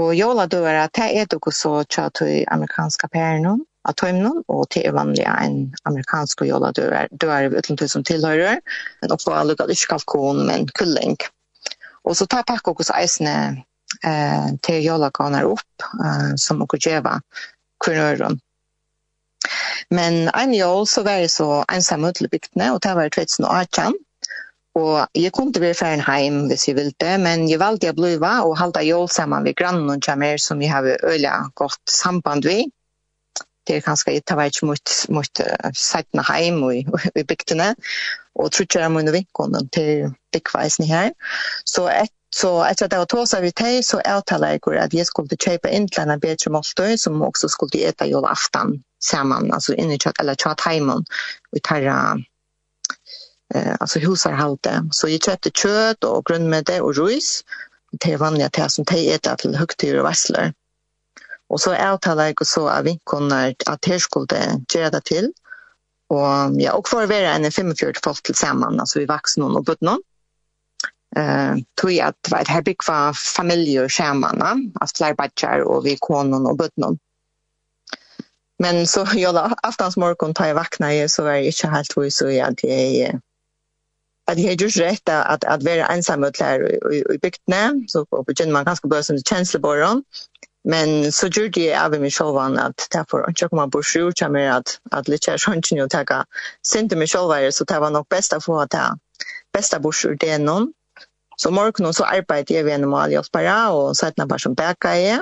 Og 0.00 0.14
jola 0.14 0.46
døra, 0.46 0.86
det 0.94 1.10
er 1.18 1.26
dere 1.26 1.52
så 1.52 1.80
tja 1.90 2.06
til 2.14 2.46
amerikanske 2.46 3.10
pæren 3.10 3.66
av 3.88 3.96
tøymnen, 3.96 4.42
og 4.52 4.66
det 4.74 4.84
er 4.86 4.96
vanlig 4.96 5.24
en 5.24 5.60
amerikansk 5.88 6.44
jolla 6.48 6.72
dør, 6.76 7.08
dør 7.12 7.56
utenfor 7.56 7.88
som 7.88 8.04
tilhører, 8.04 8.60
men 9.00 9.14
også 9.14 9.30
få 9.30 9.44
lukket 9.48 9.72
ikke 9.74 9.94
kalkon, 9.94 10.44
men 10.48 10.68
kulling. 10.76 11.16
Og 12.04 12.16
så 12.16 12.26
tar 12.28 12.46
pakket 12.48 12.84
også 12.84 12.96
eisene 12.98 13.34
eh, 14.04 14.52
til 14.66 14.84
jolla 14.84 15.10
kaner 15.16 15.48
opp, 15.48 15.88
eh, 16.04 16.30
som 16.40 16.60
dere 16.60 16.84
gjør 16.84 17.02
hver. 17.08 18.36
Men 19.90 20.28
en 20.36 20.52
joll 20.54 20.86
så 20.86 21.02
var 21.02 21.22
jeg 21.22 21.32
så 21.32 21.64
ensam 21.72 22.04
ut 22.04 22.20
til 22.20 22.28
bygdene, 22.30 22.72
og 22.74 22.82
det 22.84 22.94
var 22.96 23.12
2018, 23.16 23.96
Og 24.78 25.18
jeg 25.18 25.32
kom 25.34 25.48
til 25.50 25.64
å 25.64 25.64
bli 25.64 25.74
ferdig 25.74 26.04
hjem 26.06 26.44
hvis 26.46 26.68
jeg 26.68 26.76
ville, 26.76 26.94
det, 27.02 27.16
men 27.18 27.48
jeg 27.50 27.58
valgte 27.58 27.90
å 27.90 27.96
bli 27.96 28.12
og 28.22 28.58
halte 28.60 28.84
jól 28.86 29.08
sammen 29.10 29.42
med 29.42 29.56
grannen 29.58 29.90
og 29.90 30.04
kjemmer 30.06 30.38
som 30.38 30.62
jeg 30.62 30.70
har 30.70 30.86
øyla 31.02 31.50
godt 31.58 31.80
samband 31.90 32.46
med 32.46 32.70
det 33.66 33.76
er 33.76 33.84
kanskje 33.84 34.16
et 34.16 34.32
av 34.32 34.40
mot, 34.66 34.94
mot 35.14 35.42
seitene 35.76 36.24
heim 36.28 36.62
og, 36.64 36.74
i 36.74 37.24
bygdene, 37.30 37.74
og 38.40 38.52
trutjer 38.54 38.86
jeg 38.86 38.94
mine 38.94 39.12
vinkene 39.14 39.62
til 39.74 40.10
byggveisen 40.34 40.88
her. 40.88 41.12
Så, 41.68 41.86
et, 41.92 42.12
så 42.34 42.52
etter 42.66 42.86
at 42.86 42.94
jeg 42.94 43.02
var 43.02 43.10
tås 43.10 43.34
av 43.36 43.46
i 43.46 43.52
teg, 43.52 43.80
så 43.86 44.00
avtaler 44.06 44.56
jeg 44.56 44.80
at 44.80 44.94
jeg 44.96 45.08
skulle 45.08 45.36
kjøpe 45.36 45.72
inn 45.74 45.88
til 45.90 46.06
en 46.06 46.22
bedre 46.22 46.54
måltøy, 46.54 46.96
som 46.96 47.22
også 47.26 47.50
skulle 47.52 47.82
ete 47.88 48.08
jo 48.10 48.22
aftan 48.24 48.78
sammen, 49.02 49.50
altså 49.52 49.76
inni 49.76 49.98
kjøtt, 49.98 50.20
eller 50.20 50.38
kjøtt 50.38 50.64
heimen, 50.66 51.04
og 51.52 51.64
tar 51.66 51.88
eh, 51.90 53.74
altså 53.80 54.02
husarhalte. 54.04 54.76
Så 54.94 55.10
jeg 55.10 55.24
kjøpte 55.26 55.52
kjøtt 55.52 56.06
og 56.08 56.24
grønnmedde 56.28 56.80
og 56.84 56.96
rus, 57.00 57.40
det 57.90 58.14
er 58.14 58.22
vanlig 58.22 58.46
at 58.46 58.54
det 58.54 58.68
som 58.70 58.86
teg 58.86 59.08
etter 59.10 59.38
til 59.40 59.56
høgtyr 59.58 59.98
og 59.98 60.06
vassler. 60.06 60.52
Og 61.50 61.60
så 61.60 61.74
avtaler 61.74 62.30
jeg 62.30 62.46
så 62.46 62.66
av 62.70 62.86
vinkoner 62.86 63.54
at 63.70 63.88
her 63.90 63.98
skulle 63.98 64.40
gjøre 64.70 64.92
det 64.94 65.02
til. 65.10 65.30
Og 66.10 66.56
ja, 66.62 66.74
og 66.74 66.88
for 66.90 67.04
å 67.04 67.10
være 67.10 67.34
en 67.36 67.50
45 67.50 68.02
folk 68.04 68.22
til 68.26 68.38
sammen, 68.38 68.80
altså 68.82 69.00
vi 69.00 69.10
vaksen 69.10 69.44
noen 69.44 69.58
og 69.60 69.66
bøtt 69.66 69.82
noen. 69.86 70.02
Eh, 71.18 71.58
tog 71.78 71.90
jeg 71.90 72.06
at 72.06 72.30
vet, 72.30 72.50
her 72.50 72.62
bygg 72.66 72.86
var 72.86 73.16
familie 73.18 73.82
og 73.82 73.90
skjermene, 73.90 74.50
altså 74.80 75.02
flere 75.02 75.64
och 75.64 75.76
og 75.76 75.84
vi 75.84 75.96
konen 75.96 76.46
og 76.46 76.58
bøtt 76.58 76.76
noen. 76.76 76.98
Men 78.58 78.86
så 78.86 79.04
ja, 79.18 79.32
da, 79.32 79.50
aftans 79.62 79.96
morgen 79.96 80.34
tar 80.34 80.46
jeg 80.46 80.56
vakna 80.56 80.92
i, 80.94 81.08
så 81.08 81.22
var 81.22 81.34
jeg 81.34 81.46
ikke 81.46 81.74
helt 81.74 81.94
hos, 81.94 82.14
så 82.14 82.28
jag 82.28 82.46
at 82.48 82.62
jeg 82.62 83.20
at 84.30 84.36
det 84.36 84.48
är 84.48 84.62
just 84.62 84.76
rätt 84.76 85.08
att 85.08 85.44
att 85.44 85.62
vara 85.62 85.86
ensam 85.86 86.24
och 86.24 86.34
klar 86.34 86.92
i 86.92 87.18
bygdene 87.22 87.84
så 87.88 88.06
på 88.06 88.22
begynner 88.22 88.52
man 88.52 88.64
ganska 88.64 88.88
börja 88.88 89.02
som 89.02 89.18
känsla 89.18 89.60
Men 90.64 91.12
så 91.12 91.26
gjorde 91.26 91.60
jag 91.60 91.84
av 91.84 92.00
mig 92.00 92.10
själv 92.10 92.36
att 92.36 92.88
därför 92.90 93.30
att 93.30 93.40
jag 93.40 93.50
kommer 93.50 93.66
på 93.66 93.82
sjur 93.82 94.12
så 94.18 94.28
mer 94.28 94.50
att 94.50 94.80
att 94.90 95.08
lite 95.08 95.38
sånt 95.38 95.72
nu 95.72 95.88
ta 95.88 96.04
ka 96.04 96.24
sent 96.62 96.92
mig 96.92 97.06
själv 97.08 97.50
så 97.50 97.64
det 97.64 97.80
var 97.80 97.90
nog 97.90 98.06
bäst 98.08 98.32
att 98.32 98.44
få 98.44 98.60
att 98.60 98.70
ta 98.70 98.98
bästa 99.52 99.78
bursur 99.80 100.16
det 100.20 100.38
någon. 100.38 100.72
Så 101.36 101.50
morgonen 101.50 101.94
så 101.94 102.04
arbeidde 102.04 102.54
jeg 102.54 102.64
ved 102.64 102.74
en 102.74 102.94
att 102.94 103.12
jag 103.12 103.24
spara 103.26 103.70
och 103.70 103.96
sätta 103.96 104.26
bare 104.26 104.38
som 104.38 104.54
bæka 104.54 104.88
jeg. 104.88 105.20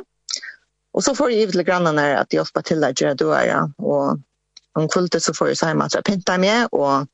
Og 0.95 1.04
så 1.04 1.14
får 1.14 1.30
jeg 1.30 1.38
givet 1.38 1.66
grannarna 1.66 2.18
att 2.18 2.33
jag 2.33 2.47
til 2.47 2.62
till 2.62 2.85
att 2.85 3.00
göra 3.00 3.14
dörrar 3.14 3.71
och 3.78 4.18
om 4.75 4.88
kvultet 4.88 5.23
så 5.23 5.35
får 5.35 5.47
jeg 5.49 5.57
så 5.57 5.66
hjemme 5.66 5.85
at 5.85 5.95
jeg 5.95 6.04
pinta 6.04 6.37
med 6.37 6.68
og 6.73 7.07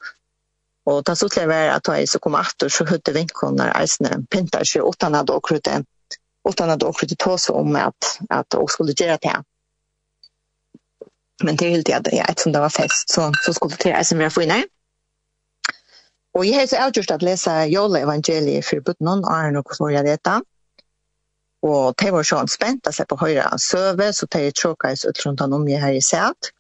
og 0.86 1.04
ta 1.04 1.14
så 1.14 1.28
til 1.28 1.42
till 1.42 1.50
att 1.50 1.88
at 1.88 1.98
jeg 1.98 2.08
så 2.08 2.18
kom 2.18 2.34
etter 2.34 2.68
så 2.68 2.84
hade 2.84 3.12
vinkorna 3.12 3.72
eisne 3.80 4.26
pinta 4.30 4.64
sig 4.64 4.82
åt 4.82 5.02
han 5.02 5.14
hade 5.14 5.32
och 5.32 5.44
krute 5.44 5.84
utan 6.48 6.70
att 6.70 6.82
också 6.82 7.06
det 7.06 7.18
tas 7.18 7.50
om 7.50 7.76
att 7.76 8.18
att 8.28 8.54
också 8.54 8.74
skulle 8.74 8.92
göra 8.96 9.16
det. 9.16 9.42
Men 11.42 11.56
det 11.56 11.66
är 11.66 11.70
helt 11.70 11.86
det 11.86 12.34
som 12.36 12.52
det 12.52 12.60
var 12.60 12.68
fest 12.68 13.10
så 13.10 13.32
så 13.46 13.54
skulle 13.54 13.76
det 13.76 14.04
som 14.04 14.18
vi 14.18 14.30
får 14.30 14.42
in. 14.42 14.64
Och 16.34 16.44
jag 16.44 16.60
har 16.60 16.66
så 16.66 16.84
outgjort 16.84 17.10
att 17.10 17.22
läsa 17.22 17.66
Jolle 17.66 18.00
evangeliet 18.00 18.66
för 18.66 18.80
but 18.80 19.00
någon 19.00 19.24
är 19.24 19.50
nog 19.50 19.76
så 19.76 19.90
jag 19.90 20.04
detta. 20.04 20.42
Och 21.62 21.94
det 21.96 22.10
var 22.10 22.22
så 22.22 22.46
spänt 22.46 22.86
att 22.86 22.94
se 22.94 23.04
på 23.04 23.16
höra 23.16 23.58
söver 23.58 24.12
så 24.12 24.26
det 24.30 24.40
är 24.40 24.50
tråkigt 24.50 25.04
ut 25.04 25.26
runt 25.26 25.40
om 25.40 25.68
jag 25.68 25.80
har 25.80 25.92
i 25.92 26.02
sett. 26.02 26.50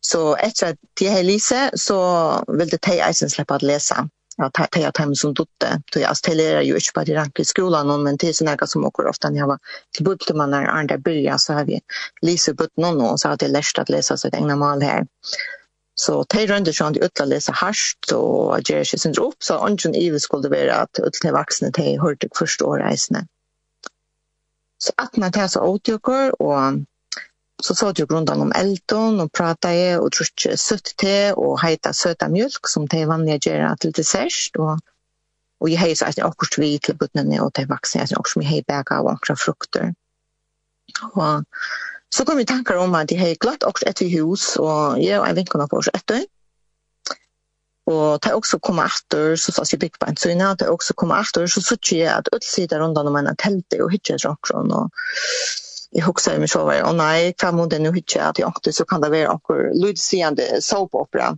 Så 0.00 0.36
efter 0.36 0.70
att 0.70 0.78
jag 1.00 1.12
har 1.12 1.22
läst 1.22 1.80
så 1.80 2.44
vill 2.48 2.68
det 2.68 2.80
ta 2.80 3.10
isen 3.10 3.30
släppa 3.30 3.54
att 3.54 3.62
läsa 3.62 4.08
ja 4.36 4.50
ta 4.52 4.66
ta 4.66 4.90
ta 4.90 5.14
som 5.14 5.34
dotte 5.34 5.82
då 5.92 6.00
jag 6.00 6.16
ställer 6.16 6.60
ju 6.60 6.74
inte 6.74 6.90
bara 6.94 7.04
i 7.04 7.14
rank 7.14 7.40
i 7.40 7.44
skolan 7.44 7.86
någon 7.86 8.02
men 8.02 8.16
det 8.16 8.28
är 8.28 8.32
såna 8.32 8.66
som 8.66 8.84
åker 8.84 9.06
ofta 9.06 9.30
när 9.30 9.38
jag 9.38 9.46
var 9.46 9.58
till 9.94 10.04
butte 10.04 10.34
man 10.34 10.50
när 10.50 10.64
andra 10.64 10.98
börjar 10.98 11.38
så 11.38 11.52
har 11.52 11.64
vi 11.64 11.80
läser 12.22 12.52
butt 12.52 12.76
någon 12.76 13.00
och 13.00 13.20
så 13.20 13.28
har 13.28 13.36
det 13.36 13.48
läst 13.48 13.78
att 13.78 13.88
läsa 13.88 14.16
sitt 14.16 14.34
egna 14.34 14.56
mal 14.56 14.82
här. 14.82 15.06
Så 15.94 16.24
tar 16.24 16.46
runt 16.46 16.64
det 16.64 16.72
sånt 16.72 16.96
utla 16.96 17.24
läsa 17.24 17.52
harst 17.52 18.12
och 18.12 18.58
ger 18.70 18.84
sig 18.84 18.98
sin 18.98 19.14
upp 19.18 19.36
så 19.38 19.66
ungen 19.66 19.94
i 19.94 20.20
skulle 20.20 20.48
vara 20.48 20.74
att 20.74 20.98
utla 21.02 21.32
vuxna 21.32 21.70
till 21.70 22.00
hörte 22.00 22.28
förstå 22.38 22.76
resne 22.76 23.26
så 24.82 24.92
att 24.96 25.16
man 25.16 25.32
tar 25.32 25.48
så 25.48 25.60
åtgärder 25.60 26.42
och 26.42 26.72
Så 27.64 27.74
så 27.74 27.92
jag 27.94 28.10
rundan 28.10 28.40
om 28.40 28.52
elton 28.52 29.20
och 29.20 29.32
pratade 29.32 29.98
och 29.98 30.12
trodde 30.12 30.56
sött 30.56 30.96
te 30.96 31.32
och 31.32 31.60
heita 31.60 31.92
söta 31.92 32.28
mjölk 32.28 32.68
som 32.68 32.86
det 32.86 33.06
vanliga 33.06 33.38
gör 33.42 33.76
till 33.76 33.92
dessert 33.92 34.56
och 34.58 34.78
och 35.60 35.70
jag 35.70 35.78
hejs 35.78 36.02
att 36.02 36.18
jag 36.18 36.28
också 36.28 36.60
vi 36.60 36.78
till 36.78 36.96
butten 36.96 37.40
och 37.40 37.50
det 37.54 37.64
vuxna 37.64 38.06
jag 38.08 38.20
också 38.20 38.38
med 38.38 38.48
hej 38.48 38.64
av 38.90 39.06
och 39.06 39.38
frukter. 39.38 39.94
Och 41.12 41.44
så 42.14 42.24
kom 42.24 42.36
vi 42.36 42.46
tankar 42.46 42.76
om 42.76 42.94
att 42.94 43.08
det 43.08 43.16
hej 43.16 43.36
glatt 43.40 43.62
också 43.62 43.86
ett 43.86 44.02
hus 44.02 44.56
och 44.56 45.02
jag 45.02 45.28
en 45.28 45.34
vecka 45.34 45.68
på 45.68 45.82
ett 45.92 46.06
dygn. 46.06 46.26
Og 47.90 48.20
det 48.22 48.30
er 48.30 48.38
også 48.38 48.60
kommet 48.62 48.92
etter, 48.94 49.34
så 49.36 49.50
sa 49.50 49.64
jeg 49.66 49.80
bygg 49.82 49.96
på 49.98 50.06
en 50.06 50.16
syne, 50.16 50.52
det 50.54 50.68
också 50.70 50.94
også 50.94 51.20
efter 51.20 51.42
etter, 51.42 51.46
så 51.50 51.76
sier 51.82 52.04
jeg 52.04 52.14
at 52.14 52.28
alle 52.32 52.46
sitter 52.46 52.82
rundt 52.82 52.98
om 52.98 53.16
en 53.16 53.36
telte 53.36 53.82
og 53.82 53.90
hittet 53.90 54.22
drakron 54.22 54.70
og 54.70 54.90
jeg 55.92 56.04
husker 56.06 56.38
meg 56.40 56.48
så 56.48 56.64
var 56.64 56.82
och 56.82 56.94
nej 56.94 57.34
må 57.52 57.66
den 57.66 57.82
nå 57.82 57.92
hittar 57.92 58.30
at 58.30 58.38
jeg 58.38 58.48
åkte, 58.48 58.72
så 58.72 58.84
kan 58.84 59.00
det 59.02 59.10
vara 59.10 59.38
lydsigende 59.74 60.62
soap 60.62 60.94
opera. 60.94 61.36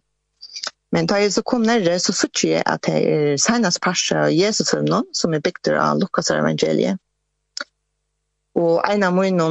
men 0.93 1.07
da 1.07 1.14
jeg 1.14 1.33
så 1.33 1.43
kom 1.43 1.62
nærre 1.62 1.99
så 1.99 2.12
sørte 2.12 2.49
jeg 2.49 2.62
at 2.67 2.87
det 2.87 2.95
er 2.95 3.37
senest 3.37 3.81
parser 3.83 4.17
av 4.17 4.31
Jesus 4.31 4.71
filmen 4.71 5.03
som 5.12 5.35
er 5.35 5.40
bygd 5.40 5.69
av 5.69 5.99
Lukas 5.99 6.31
evangeliet 6.31 6.99
og 8.55 8.85
en 8.87 9.03
av 9.03 9.12
mine, 9.14 9.45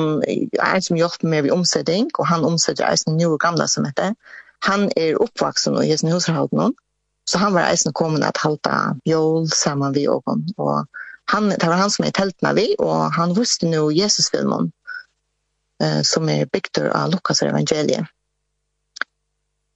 en 0.64 0.82
som 0.82 0.98
hjelper 0.98 1.28
meg 1.28 1.44
ved 1.44 1.52
omsetting 1.52 2.08
og 2.18 2.28
han 2.28 2.46
omsetter 2.46 2.88
eisen 2.88 3.18
nye 3.18 3.28
og 3.28 3.40
gamle 3.40 3.68
som 3.68 3.86
heter 3.86 4.16
han 4.64 4.88
er 4.96 5.20
oppvaksen 5.20 5.76
og 5.76 5.88
Jesus 5.88 6.14
husarhalden 6.14 6.76
så 7.28 7.38
han 7.38 7.54
var 7.54 7.68
eisen 7.68 7.94
kommet 7.94 8.24
at 8.24 8.40
halta 8.40 8.96
jól 9.06 9.52
sammen 9.52 9.94
vi 9.94 10.08
og 10.08 10.24
og 10.58 10.88
han, 11.32 11.50
det 11.50 11.68
var 11.68 11.80
han 11.80 11.92
som 11.92 12.06
er 12.06 12.12
teltene 12.16 12.54
vi, 12.58 12.66
og 12.80 13.14
han 13.16 13.34
visste 13.38 13.70
nå 13.70 13.88
Jesus-filmen 13.96 14.72
eh, 15.82 16.02
som 16.06 16.30
er 16.30 16.50
bygd 16.52 16.84
av 16.90 17.14
Lukas 17.14 17.42
evangeliet. 17.46 18.10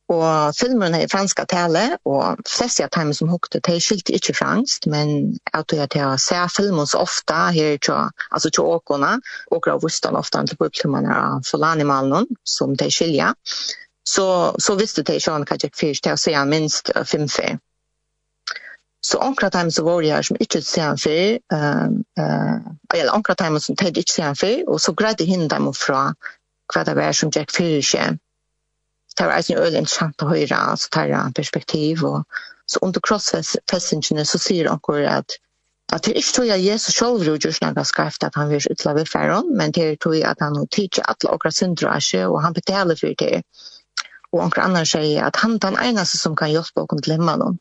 Og 0.08 0.56
filmen 0.56 0.96
er 0.96 1.04
i 1.04 1.10
franska 1.12 1.44
tale, 1.52 1.98
og 2.08 2.40
flest 2.48 2.80
av 2.80 2.94
dem 2.96 3.10
som 3.14 3.28
hukte, 3.28 3.60
de 3.60 3.76
skilte 3.84 4.16
ikke 4.16 4.38
fransk, 4.38 4.88
men 4.88 5.10
jeg 5.36 5.68
tror 5.68 5.82
at 5.84 5.98
jeg 6.00 6.22
ser 6.24 6.54
filmen 6.56 6.88
så 6.88 7.02
ofte 7.04 7.36
her 7.58 7.76
til, 7.84 8.08
altså 8.32 8.50
til 8.50 8.64
åkene, 8.78 9.18
og 9.52 9.62
grav 9.66 9.84
vusten 9.84 10.16
ofte 10.16 10.46
til 10.48 10.60
publikumene 10.62 11.12
av 11.12 11.44
Folanimalen, 11.50 12.30
som 12.48 12.76
de 12.80 12.88
skiljer. 12.92 13.36
Så, 14.08 14.28
så 14.64 14.78
visste 14.80 15.04
de 15.04 15.20
ikke 15.20 15.42
hva 15.44 15.60
jeg 15.60 15.76
fikk 15.76 16.00
til 16.00 16.16
å 16.16 16.22
se 16.24 16.36
minst 16.48 16.94
fem 17.04 17.28
fyr. 17.28 17.60
Så 19.08 19.20
ankra 19.24 19.50
timen 19.54 19.72
så 19.72 19.84
var 19.88 20.02
det 20.04 20.12
her 20.12 20.26
som 20.28 20.38
ikke 20.44 20.60
ser 20.66 20.90
han 20.90 20.98
uh, 21.54 22.58
eller 22.94 23.14
ankra 23.14 23.36
timen 23.40 23.64
som 23.64 23.78
teg 23.80 23.98
ikke 23.98 24.14
ser 24.14 24.30
han 24.30 24.40
fyr, 24.40 24.66
og 24.68 24.82
så 24.84 24.92
greide 25.00 25.28
henne 25.30 25.48
dem 25.52 25.70
fra 25.74 26.10
hva 26.74 26.84
det 26.84 26.96
var 26.98 27.16
som 27.16 27.32
Jack 27.36 27.54
fyrir 27.56 27.86
seg. 27.86 28.18
Det 29.18 29.26
var 29.26 29.40
en 29.40 29.62
øyelig 29.62 29.80
interessant 29.80 30.22
å 30.22 30.30
høre, 30.30 30.58
altså 30.74 30.92
tar 30.92 31.14
han 31.16 31.34
perspektiv, 31.34 32.04
og 32.04 32.26
så 32.68 32.82
under 32.84 33.02
crossfestingene 33.08 34.26
så 34.28 34.42
sier 34.44 34.72
anker 34.72 35.06
at 35.10 35.38
at 35.96 36.04
det 36.04 36.12
er 36.12 36.18
ikke 36.20 36.34
tog 36.36 36.50
at 36.52 36.64
Jesus 36.64 36.96
selv 37.00 37.22
har 37.24 37.38
gjort 37.40 37.62
noe 37.64 37.84
skarft 37.88 38.24
at 38.28 38.36
han 38.36 38.50
vil 38.52 38.66
utla 38.74 38.92
ved 38.98 39.08
færen, 39.08 39.54
men 39.56 39.72
det 39.72 39.84
er 39.86 39.96
tog 40.04 40.18
at 40.20 40.42
han 40.44 40.58
har 40.60 40.66
tidsi 40.76 41.04
alle 41.08 41.32
okra 41.32 41.52
syndra 41.52 41.94
seg, 42.04 42.26
og 42.28 42.42
han 42.44 42.58
betaler 42.58 43.00
for 43.00 43.16
det. 43.22 43.40
Og 44.36 44.44
anker 44.44 44.66
annar 44.66 44.90
sier 44.90 45.24
at 45.24 45.40
han 45.40 45.56
er 45.56 45.64
den 45.64 45.80
eneste 45.86 46.20
som 46.20 46.36
kan 46.36 46.52
hjelpe 46.52 46.84
oss 46.84 47.06
til 47.06 47.16
himmelen. 47.16 47.56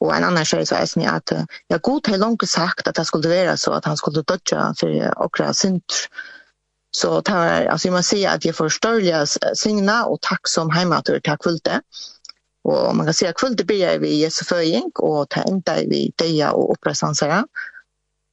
Og 0.00 0.12
en 0.14 0.24
annan 0.24 0.46
sier 0.46 0.64
så 0.64 0.78
er 0.78 0.86
det 0.94 1.06
at 1.10 1.32
ja, 1.70 1.78
god 1.82 2.06
har 2.06 2.20
langt 2.22 2.48
sagt 2.48 2.88
at 2.88 2.96
det 2.96 3.06
skulle 3.06 3.30
være 3.30 3.56
så 3.56 3.72
at 3.72 3.84
han 3.84 3.96
skulle 3.96 4.22
dødja 4.22 4.72
for 4.80 5.24
okra 5.24 5.52
synder. 5.52 6.06
Så 6.90 7.20
det 7.20 7.32
var, 7.32 7.66
alltså 7.66 7.88
jag 7.88 7.92
måste 7.92 8.10
säga 8.10 8.30
att 8.30 8.44
jag 8.44 8.56
får 8.56 8.68
störliga 8.68 9.26
signa 9.54 10.04
och 10.04 10.20
tack 10.20 10.48
som 10.48 10.70
heimatur, 10.70 11.20
tack 11.20 11.42
för 11.42 11.58
det. 11.64 11.80
Och 12.62 12.96
man 12.96 13.06
kan 13.06 13.14
säga 13.14 13.30
att 13.30 13.36
kvölde 13.36 13.64
börjar 13.64 13.98
vi 13.98 14.14
Jesu 14.14 14.44
föring 14.44 14.90
och 14.94 15.28
ta 15.28 15.40
enda 15.40 15.74
vi 15.74 16.12
deja 16.16 16.52
och 16.52 16.72
upprästansare. 16.72 17.44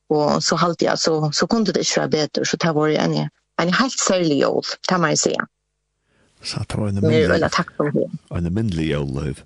Och 0.10 0.44
så 0.44 0.56
halt 0.56 0.82
jag 0.82 1.00
så, 1.00 1.32
så 1.32 1.48
kunde 1.48 1.72
det 1.72 1.80
inte 1.80 2.00
vara 2.00 2.08
bättre 2.08 2.46
så 2.46 2.58
det 2.58 2.72
var 2.72 2.90
en, 2.90 3.30
en 3.62 3.74
helt 3.74 4.00
särlig 4.00 4.40
jord, 4.40 4.66
kan 4.88 5.02
man 5.02 5.10
ju 5.10 5.18
säga. 5.18 5.48
Så 6.44 6.60
det 6.68 6.78
var 6.78 6.88
en 6.88 6.96
mindre, 6.96 7.50
en 8.30 8.54
mindre 8.54 8.84
jordlöv. 8.84 9.42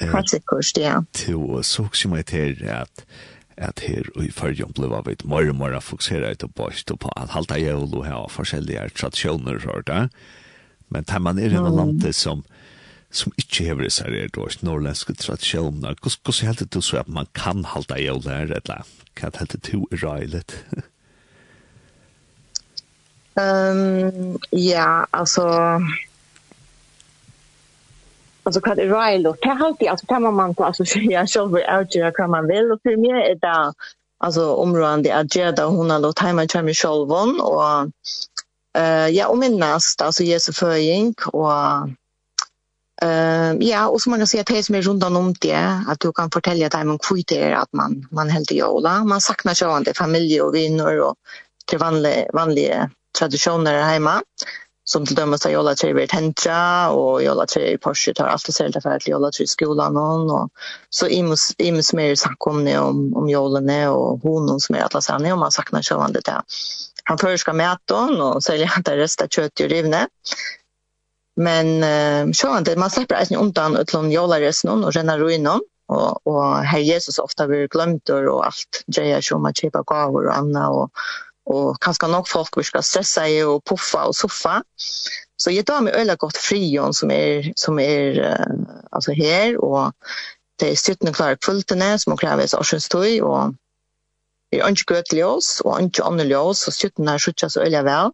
Praktikkurs, 0.00 0.72
ja. 0.76 1.00
Til 1.12 1.62
så 1.62 1.88
som 1.92 2.16
jeg 2.16 2.26
til 2.32 2.66
at 2.68 3.06
at 3.56 3.84
her 3.86 4.08
i 4.18 4.30
fyrjum 4.34 4.72
blei 4.74 4.88
vi 5.06 5.14
mer 5.30 5.50
og 5.52 5.58
mer 5.60 5.76
fokusera 5.78 6.32
ut 6.32 6.34
etter 6.34 6.50
bort 6.58 6.90
og 6.90 6.98
på 7.04 7.10
at 7.16 7.30
halta 7.36 7.58
jævl 7.60 7.92
og 8.00 8.06
hava 8.06 8.26
forskjellige 8.26 8.88
tradisjoner 8.98 9.62
og 9.70 9.86
det. 9.86 10.08
Men 10.90 11.04
tar 11.04 11.22
man 11.22 11.38
er 11.38 11.54
i 11.54 11.60
noen 11.60 11.76
land 11.78 12.12
som 12.12 12.44
som 13.14 13.30
ikke 13.38 13.68
hever 13.68 13.86
seg 13.94 14.16
er 14.18 14.32
dårst 14.34 14.64
norrlenske 14.66 15.14
tradisjoner, 15.14 15.94
hvordan 16.02 16.48
er 16.50 16.56
det 16.58 16.72
du 16.74 16.80
så 16.82 16.98
at 17.04 17.08
man 17.08 17.28
kan 17.34 17.62
halta 17.64 17.94
jævl 18.00 18.26
her, 18.26 18.50
eller 18.56 18.82
hva 19.14 19.30
er 19.30 19.46
det 19.52 19.60
du 19.68 19.84
er 19.92 20.02
røylet? 20.02 20.56
um, 23.38 24.34
ja, 24.50 25.04
altså, 25.12 25.46
alltså 28.44 28.60
kan 28.60 28.76
det 28.76 28.88
rail 28.88 29.26
och 29.26 29.36
det 29.42 29.48
alltid 29.48 29.88
alltså 29.88 30.06
kan 30.06 30.22
man 30.22 30.54
på 30.54 30.64
alltså 30.64 30.84
så 30.84 30.98
säga 30.98 31.26
själv 31.26 31.54
outgöra 31.54 32.12
kan 32.12 32.30
man 32.30 32.46
väl 32.46 32.72
och 32.72 32.80
för 32.82 32.96
mig 32.96 33.30
är 33.30 33.34
det 33.34 33.72
alltså 34.18 34.54
området 34.54 35.12
att 35.12 35.36
göra 35.36 35.52
där 35.52 35.64
hon 35.64 35.90
har 35.90 35.98
låtit 35.98 36.18
hemma 36.18 36.46
till 36.46 36.62
mig 36.62 36.74
själv 36.74 37.12
och 37.40 37.90
eh 38.78 39.08
ja 39.08 39.28
och 39.28 39.38
minnas 39.38 39.96
alltså 39.98 40.22
Jesu 40.22 40.52
föring. 40.52 41.14
Och 41.26 41.52
Eh 43.02 43.54
ja, 43.60 43.88
och 43.88 44.00
så 44.00 44.10
man 44.10 44.18
kan 44.18 44.26
säga 44.26 44.44
det 44.46 44.62
som 44.62 44.74
är 44.74 44.82
runt 44.82 45.04
om 45.04 45.34
det 45.40 45.82
att 45.88 46.00
du 46.00 46.12
kan 46.12 46.30
fortälja 46.30 46.68
dem 46.68 46.90
om 46.90 46.98
hur 47.10 47.22
det 47.26 47.42
är 47.42 47.52
att 47.52 47.72
man 47.72 48.06
man 48.10 48.30
helt 48.30 48.52
jola, 48.52 49.04
man 49.04 49.20
saknar 49.20 49.54
sjövande 49.54 49.94
familj 49.94 50.40
och 50.40 50.54
vänner 50.54 51.00
och 51.00 51.14
till 51.66 51.78
vanliga 51.78 52.26
vanliga 52.32 52.90
traditioner 53.18 53.82
hemma. 53.82 54.14
Eh 54.14 54.20
som 54.84 55.06
till 55.06 55.16
dömes 55.16 55.46
av 55.46 55.52
Jolla 55.52 55.74
tre 55.74 55.94
blir 55.94 56.06
tentra, 56.06 56.90
och 56.90 57.22
Jolla 57.22 57.46
Tree 57.46 57.78
Porsche 57.78 58.14
tar 58.14 58.26
allt 58.26 58.48
och 58.48 58.82
för 58.82 58.90
att 58.90 59.08
Jolla 59.08 59.30
Tree 59.30 59.46
skolan 59.46 59.96
och 59.96 60.48
så 60.90 61.08
imus 61.08 61.54
imus 61.58 61.92
mer 61.92 62.14
samkomne 62.14 62.78
om 62.78 63.16
om 63.16 63.28
Jollene 63.28 63.88
och 63.88 64.20
hon 64.20 64.60
som 64.60 64.76
är 64.76 64.96
att 64.96 65.04
sanna 65.04 65.32
om 65.32 65.40
man 65.40 65.52
saknar 65.52 65.82
sjövande 65.82 66.20
där. 66.24 66.42
Han 67.04 67.18
förskar 67.18 67.52
mäton 67.52 68.20
och 68.20 68.42
sälja 68.42 68.66
han 68.66 68.82
det 68.82 68.96
resta 68.96 69.28
kött 69.28 69.60
i 69.60 69.68
rivne. 69.68 70.08
Men 71.36 71.66
uh, 71.66 72.32
sjövande 72.32 72.76
man 72.76 72.90
släpper 72.90 73.20
inte 73.20 73.36
undan 73.36 73.76
utlån 73.76 74.10
Jolla 74.10 74.40
resten 74.40 74.84
och 74.84 74.92
rena 74.92 75.18
ruinom 75.18 75.60
och 75.86 76.26
och 76.26 76.56
herr 76.56 76.78
Jesus 76.78 77.18
ofta 77.18 77.46
blir 77.46 77.68
glömt 77.68 78.08
och 78.08 78.46
allt 78.46 78.84
grejer 78.86 79.20
som 79.20 79.44
att 79.44 79.56
köpa 79.56 79.82
gåvor 79.82 80.26
och 80.26 80.36
annat 80.36 80.70
och 80.70 80.90
og 81.46 81.76
kanskje 81.84 82.08
nok 82.08 82.28
folk 82.28 82.56
vil 82.56 82.64
ska 82.64 82.82
stressa 82.82 83.26
i 83.28 83.42
og 83.44 83.62
puffa 83.68 84.06
og 84.08 84.14
soffa. 84.14 84.60
Så 85.38 85.50
jeg 85.50 85.66
tar 85.66 85.80
mig 85.80 85.92
øyla 85.96 86.14
godt 86.14 86.38
frion 86.38 86.94
som 86.94 87.10
er, 87.10 87.52
som 87.56 87.78
er 87.78 88.20
uh, 88.22 88.78
altså 88.92 89.12
her, 89.12 89.58
og 89.58 89.92
det 90.60 90.70
er 90.70 90.78
sittande 90.78 91.12
klare 91.12 91.36
kvultene 91.36 91.98
som 91.98 92.12
må 92.12 92.16
krävs 92.16 92.54
av 92.54 92.64
og 93.22 93.54
det 94.52 94.60
er 94.62 94.70
ikke 94.70 94.94
gøt 94.94 95.12
ljøs, 95.12 95.60
og 95.64 95.82
ikke 95.82 96.04
andre 96.06 96.24
ljøs, 96.30 96.66
og 96.68 96.72
støtten 96.72 97.08
er 97.08 97.18
skjøtter 97.18 97.50
så 97.50 97.64
øyla 97.64 97.82
vel. 97.82 98.12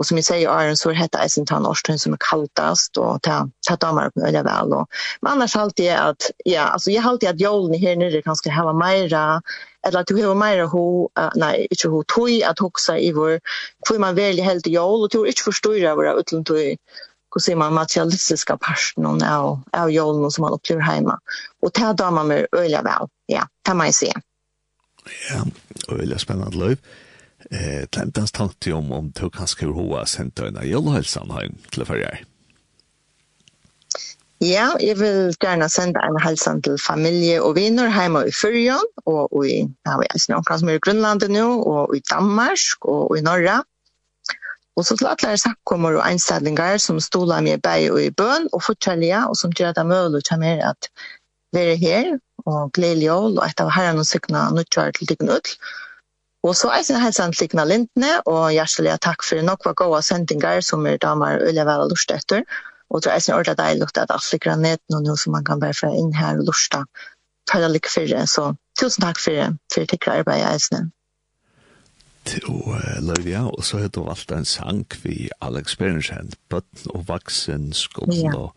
Och 0.00 0.06
som 0.06 0.16
jag 0.16 0.24
säger, 0.24 0.48
Aron 0.48 0.76
så 0.76 0.90
heter 0.90 1.22
det 1.22 1.28
sin 1.28 1.46
tannårstun 1.46 1.98
som 1.98 2.12
är 2.12 2.18
kalltast 2.30 2.96
och 2.96 3.22
ta, 3.22 3.50
ta 3.68 3.76
damar 3.76 4.10
på 4.10 4.20
öliga 4.20 4.42
väl. 4.42 4.72
Och, 4.72 4.88
men 5.20 5.32
annars 5.32 5.56
alltid 5.56 5.86
är 5.86 5.96
att, 5.96 6.30
ja, 6.44 6.62
alltså 6.62 6.90
jag 6.90 7.06
alltid 7.06 7.28
att 7.28 7.40
jolen 7.40 7.80
här 7.80 7.96
nere 7.96 8.22
kan 8.22 8.36
ska 8.36 8.50
hava 8.50 8.72
mera 8.72 9.42
eller 9.86 10.00
att 10.00 10.06
du 10.06 10.26
har 10.26 10.34
mer 10.34 10.64
ho 10.64 11.08
uh, 11.20 11.30
nej 11.34 11.66
inte 11.70 11.88
ho 11.88 12.02
tog 12.02 12.42
att 12.42 12.58
huxa 12.58 12.98
i 12.98 13.12
vår 13.12 13.40
hur 13.90 13.98
man 13.98 14.14
väljer 14.14 14.44
helt 14.44 14.66
jol 14.66 15.04
och 15.04 15.10
tror 15.10 15.26
inte 15.26 15.42
förstår 15.42 15.94
våra 15.96 16.12
utlund 16.12 16.46
tog 16.46 16.76
hur 17.34 17.40
ser 17.40 17.56
man 17.56 17.74
materialistiska 17.74 18.56
personen 18.56 19.22
av, 19.22 19.62
av 19.72 19.90
jolen 19.90 20.30
som 20.30 20.42
man 20.42 20.52
upplever 20.52 20.82
hemma. 20.82 21.18
Och 21.62 21.70
det 21.74 21.92
damer 21.92 22.10
man 22.10 22.26
med 22.28 22.46
öliga 22.52 22.82
väl. 22.82 23.08
Ja, 23.26 23.46
kan 23.64 23.76
man 23.76 23.86
ju 23.86 23.92
se. 23.92 24.12
Ja, 25.30 25.46
öliga 25.94 26.18
spännande 26.18 26.56
liv 26.56 26.78
eh, 27.54 27.86
Tlemtans 27.92 28.32
tanke 28.32 28.72
om 28.74 28.92
om 28.92 29.10
du 29.10 29.28
kan 29.30 29.48
vil 29.58 29.94
ha 29.94 30.04
sendt 30.06 30.40
en 30.40 30.60
jølhelsen 30.64 31.32
hjem 31.34 31.56
til 31.70 31.86
førre. 31.86 32.18
Ja, 34.40 34.70
jeg 34.80 34.96
vil 34.96 35.34
gjerne 35.36 35.66
sende 35.68 36.00
en 36.00 36.16
helsen 36.24 36.62
til 36.64 36.78
familie 36.80 37.42
og 37.44 37.58
viner 37.58 37.90
hjemme 37.92 38.22
i 38.24 38.32
Førjen, 38.32 38.86
og 39.04 39.34
i, 39.44 39.66
ja, 39.84 39.96
vi 40.00 40.06
er 40.08 40.22
noen 40.32 40.46
som 40.48 40.70
er 40.72 40.78
i 40.78 40.80
Grønlandet 40.80 41.28
nå, 41.34 41.44
og 41.60 41.92
i 41.92 42.00
Danmark, 42.08 42.86
og 42.88 43.18
i 43.18 43.20
Norge. 43.20 43.58
Og 44.80 44.86
så 44.86 44.96
til 44.96 45.10
alle 45.10 45.36
sakkommer 45.36 45.98
og 45.98 46.06
einstællingar 46.08 46.78
som 46.80 47.02
stoler 47.04 47.44
med 47.44 47.60
bæg 47.60 47.90
og 47.92 48.00
i 48.00 48.10
bøn 48.10 48.48
og 48.52 48.62
fortjellige, 48.64 49.26
og 49.28 49.36
som 49.36 49.52
gjør 49.52 49.74
at 49.74 49.76
det 49.76 49.84
er 49.84 49.90
mulig 49.92 50.22
å 50.22 50.28
ta 50.30 50.40
mer 50.40 50.64
at 50.70 50.88
være 51.52 51.76
her, 51.76 52.10
og 52.46 52.72
glede 52.72 53.04
jól, 53.04 53.36
og 53.36 53.44
etter 53.44 53.68
herren 53.68 54.00
og 54.00 54.08
sykna 54.08 54.48
nødgjør 54.56 54.96
til 54.96 55.12
dikken 55.12 55.34
utl, 55.36 55.52
Og 56.42 56.56
så 56.56 56.70
er 56.72 56.84
det 56.88 57.00
helsan 57.02 57.34
til 57.34 57.44
Ligna 57.44 57.66
lintene, 57.68 58.12
og 58.24 58.52
hjertelig 58.54 58.96
takk 59.04 59.24
for 59.26 59.42
nok 59.44 59.60
nokva 59.60 59.74
gode 59.76 60.00
sendinger 60.06 60.62
som 60.64 60.86
er 60.88 60.96
damer 61.02 61.42
og 61.44 61.52
lever 61.52 61.82
og 61.84 61.92
lust 61.92 62.12
etter. 62.14 62.46
Og 62.90 63.04
det 63.04 63.12
er 63.12 63.20
sånn 63.22 63.36
ordentlig 63.36 63.58
deilig 63.60 63.90
at 63.90 64.10
alle 64.14 64.30
ligger 64.32 64.56
ned 64.62 64.80
nå 64.90 65.02
nå 65.04 65.16
som 65.20 65.36
man 65.36 65.44
kan 65.44 65.60
bare 65.60 65.76
få 65.76 65.92
inn 65.94 66.14
her 66.16 66.40
og 66.40 66.48
lusta. 66.48 66.82
Tøyla 67.50 67.68
lykke 67.68 67.92
for 67.92 68.08
det, 68.08 68.24
så 68.32 68.46
tusen 68.80 69.04
takk 69.04 69.20
for 69.20 69.36
det, 69.36 69.50
for 69.72 69.84
det 69.84 69.92
tikkere 69.92 70.22
arbeidet 70.22 70.48
eisen. 70.54 70.90
Og 72.48 72.74
Løyvia, 73.04 73.44
og 73.48 73.64
så 73.64 73.80
har 73.80 73.92
du 73.92 74.02
valgt 74.04 74.32
en 74.32 74.44
sang 74.44 74.84
vi 75.04 75.28
Alex 75.40 75.76
Berensen, 75.76 76.32
Bøtten 76.48 76.92
og 76.94 77.08
Vaksen, 77.08 77.72
Skolen 77.72 78.34
og 78.34 78.52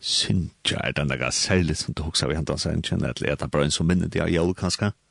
Syntja, 0.00 0.78
er 0.84 0.94
den 0.94 1.10
der 1.10 1.30
særlig 1.30 1.76
som 1.76 1.94
du 1.94 2.02
husker 2.06 2.28
vi 2.28 2.38
hentan 2.38 2.58
sangen, 2.58 3.04
at 3.04 3.18
det 3.18 3.30
er 3.30 3.46
bare 3.46 3.66
en 3.66 3.74
som 3.74 3.86
minnet 3.86 4.14
jeg, 4.14 4.32
jeg 4.32 4.54
kanskje? 4.58 4.90
Ja. 4.90 5.07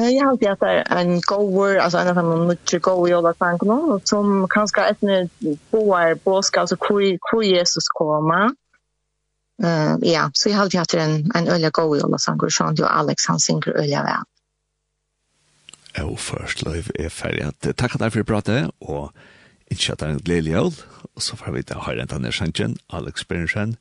Jag 0.00 0.24
har 0.24 0.30
alltid 0.30 0.48
att 0.48 0.60
det 0.60 0.66
är 0.66 0.96
en 0.96 1.20
goer, 1.20 1.76
alltså 1.76 1.98
en 1.98 2.08
av 2.08 2.14
de 2.14 2.46
mycket 2.46 2.82
goer 2.82 3.10
jag 3.10 3.22
har 3.22 3.32
tankarna, 3.32 4.00
som 4.04 4.48
kanske 4.50 4.80
är 4.80 4.90
ett 4.90 5.02
nu 5.02 5.28
boar 5.70 6.14
båska, 6.14 6.60
alltså 6.60 6.76
hur 7.32 7.42
Jesus 7.42 7.88
kommer. 7.88 8.44
Uh, 9.64 9.96
ja, 10.00 10.30
så 10.32 10.48
jag 10.48 10.56
har 10.56 10.62
alltid 10.62 10.78
haft 10.78 10.94
en, 10.94 11.32
en 11.34 11.48
öliga 11.48 11.70
goer 11.70 12.00
jag 12.00 12.08
har 12.08 12.18
tankarna, 12.26 12.50
så 12.50 12.64
han 12.64 12.76
och 12.80 12.96
Alex, 12.98 13.26
han 13.26 13.40
synger 13.40 13.68
öliga 13.68 14.02
väl. 14.02 14.24
Og 16.04 16.18
først 16.20 16.60
løyv 16.66 16.90
er 16.94 17.08
ferdig. 17.08 17.46
Takk 17.72 17.96
at 17.96 18.02
dere 18.02 18.12
for 18.12 18.24
å 18.24 18.28
prate, 18.28 18.58
og 18.84 19.16
ikke 19.72 19.94
at 19.94 20.02
det 20.02 20.08
er 20.08 20.12
en 20.12 20.22
gledelig 20.26 20.52
jævl. 20.52 20.78
Og 21.14 21.24
så 21.24 21.40
får 21.40 21.56
vi 21.56 21.64
da 21.70 21.80
høre 21.86 22.04
en 22.04 22.12
tannet 22.12 22.36
sjansjen, 22.36 22.76
Alex 22.92 23.24
Bernsjen, 23.24 23.76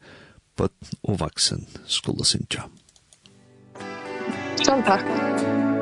bøtten 0.55 0.95
og 1.03 1.19
vaksen 1.25 1.67
skulle 1.83 2.23
synsja. 2.23 2.69
Sånn 4.63 4.85
takk. 4.87 5.03
Takk. 5.03 5.74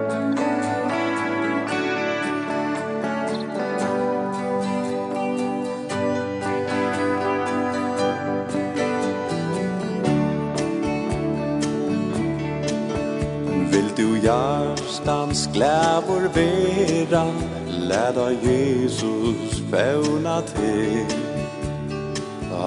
du 13.96 14.20
hjärstans 14.20 15.50
glävor 15.54 16.30
vera 16.34 17.26
Läda 17.68 18.32
Jesus 18.32 19.62
fäuna 19.72 20.42
till. 20.42 21.06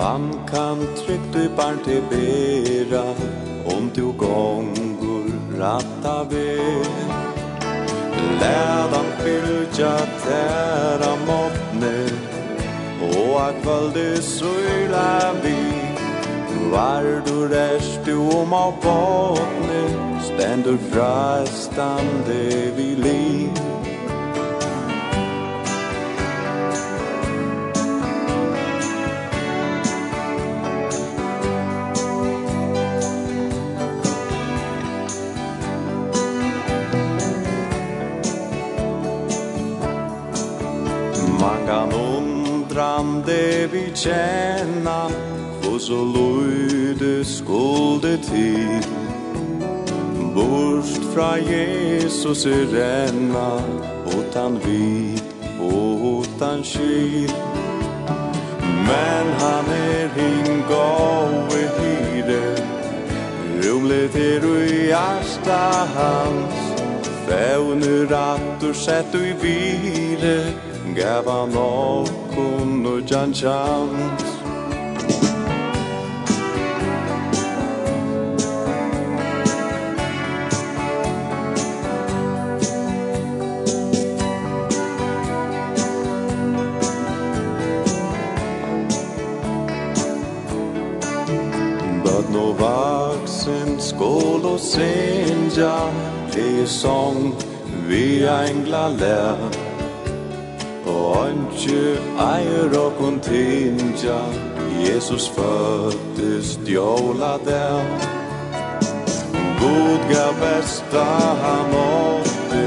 Han 0.00 0.40
kan 0.50 0.86
tryggt 0.96 1.36
i 1.36 1.48
barn 1.56 1.78
till 1.84 2.02
bera 2.10 3.04
Om 3.64 3.90
du 3.94 4.02
gångur 4.02 5.58
ratta 5.58 6.24
ved 6.24 6.86
Lädan 8.40 9.06
fylja 9.18 9.98
tära 10.24 11.16
måttne 11.26 12.06
Og 13.02 13.40
a 13.40 13.52
kvalde 13.62 14.22
søyla 14.22 15.32
vi. 15.42 15.56
Var 16.70 17.22
du 17.26 17.48
rest 17.48 18.00
du 18.04 18.16
om 18.16 18.52
av 18.52 18.72
båtne 18.82 20.05
stendur 20.46 20.78
frastande 20.90 22.70
vi 22.76 22.96
liv 22.96 23.50
Man 41.40 41.92
undrande 41.92 43.66
vi 43.72 43.92
känna 43.94 45.10
Hos 45.62 45.86
så 45.86 46.04
lojde 46.04 47.24
skulde 47.24 48.18
till 48.18 49.05
Bort 50.36 50.84
fra 51.14 51.36
Jesus 51.36 52.46
i 52.46 52.66
renna 52.72 53.60
utan 54.06 54.58
vid 54.64 55.20
og 55.60 56.04
åtan 56.04 56.62
kyl 56.62 57.32
Men 58.88 59.26
han 59.40 59.64
er 59.72 60.08
hingav 60.18 61.56
i 61.56 61.64
hyre 61.78 62.42
Rumlet 63.64 64.16
er 64.16 64.44
i 64.72 64.90
arsta 64.90 65.62
hans. 65.96 66.60
Fævner 67.28 68.16
at 68.16 68.60
du 68.60 68.74
sett 68.74 69.14
u 69.14 69.18
i 69.18 69.32
vire 69.42 70.38
Gav 70.96 71.30
han 71.32 71.56
av 71.56 72.12
og 72.38 73.10
jan 73.10 73.34
chans. 73.34 74.35
Skål 93.96 94.44
og 94.44 94.60
senja 94.60 95.76
Det 96.34 96.62
er 96.62 96.66
sång 96.68 97.32
Vi 97.88 98.26
engla 98.28 98.88
lær. 98.92 99.38
Og 100.84 101.28
ønske 101.28 101.94
eier 102.20 102.74
og 102.76 102.92
kontinja 102.98 104.18
Jesus 104.84 105.30
fødtes 105.32 106.58
djóla 106.66 107.38
der. 107.46 107.88
God 109.62 110.04
gav 110.12 110.36
besta 110.42 111.06
han 111.40 111.72
åtte 111.80 112.66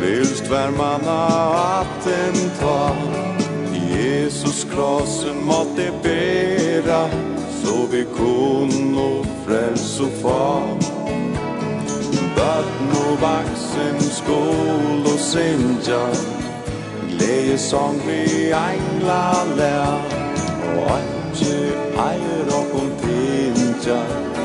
Vilst 0.00 0.48
vær 0.50 0.72
manna 0.78 1.20
atten 1.82 2.40
ta 2.62 2.80
Jesus 3.92 4.64
krossen 4.72 5.44
måtte 5.44 5.92
bera 6.02 7.33
så 7.64 7.86
vi 7.90 8.04
kunne 8.14 9.24
frels 9.46 10.00
og 10.00 10.12
far 10.22 10.68
Bøtten 12.36 12.96
og 13.00 13.20
vaksen 13.22 14.00
skål 14.12 15.12
og 15.12 15.18
sinja 15.18 16.04
sindja 16.10 16.34
Gledesong 17.14 18.00
vi 18.06 18.50
engla 18.50 19.24
lær. 19.56 20.14
Og 20.74 20.96
ikke 20.98 21.58
eier 22.04 22.54
og 22.58 22.70
kom 22.72 22.90
tindja 23.02 24.00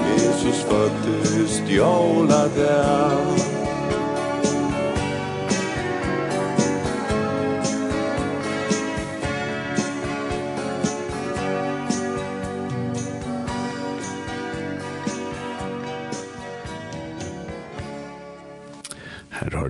Jesus 0.10 0.66
föttes 0.70 1.58
stjåla 1.58 2.44
der. 2.56 3.49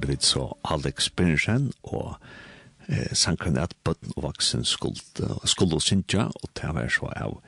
vi 0.09 0.17
så 0.19 0.57
Alex 0.63 1.09
Birnsen 1.09 1.71
og 1.83 2.15
eh, 2.87 3.13
sankren 3.13 3.57
at 3.57 3.75
bøtten 3.83 4.13
og 4.15 4.23
vaksen 4.23 4.65
skulle, 4.65 4.99
skulle 5.45 5.81
synge, 5.81 6.25
og 6.25 6.49
det 6.57 6.73
var 6.75 6.89
så 6.89 7.11
av 7.15 7.39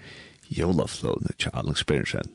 Jolaflån 0.51 1.31
til 1.39 1.51
Alex 1.53 1.83
Birnsen. 1.83 2.29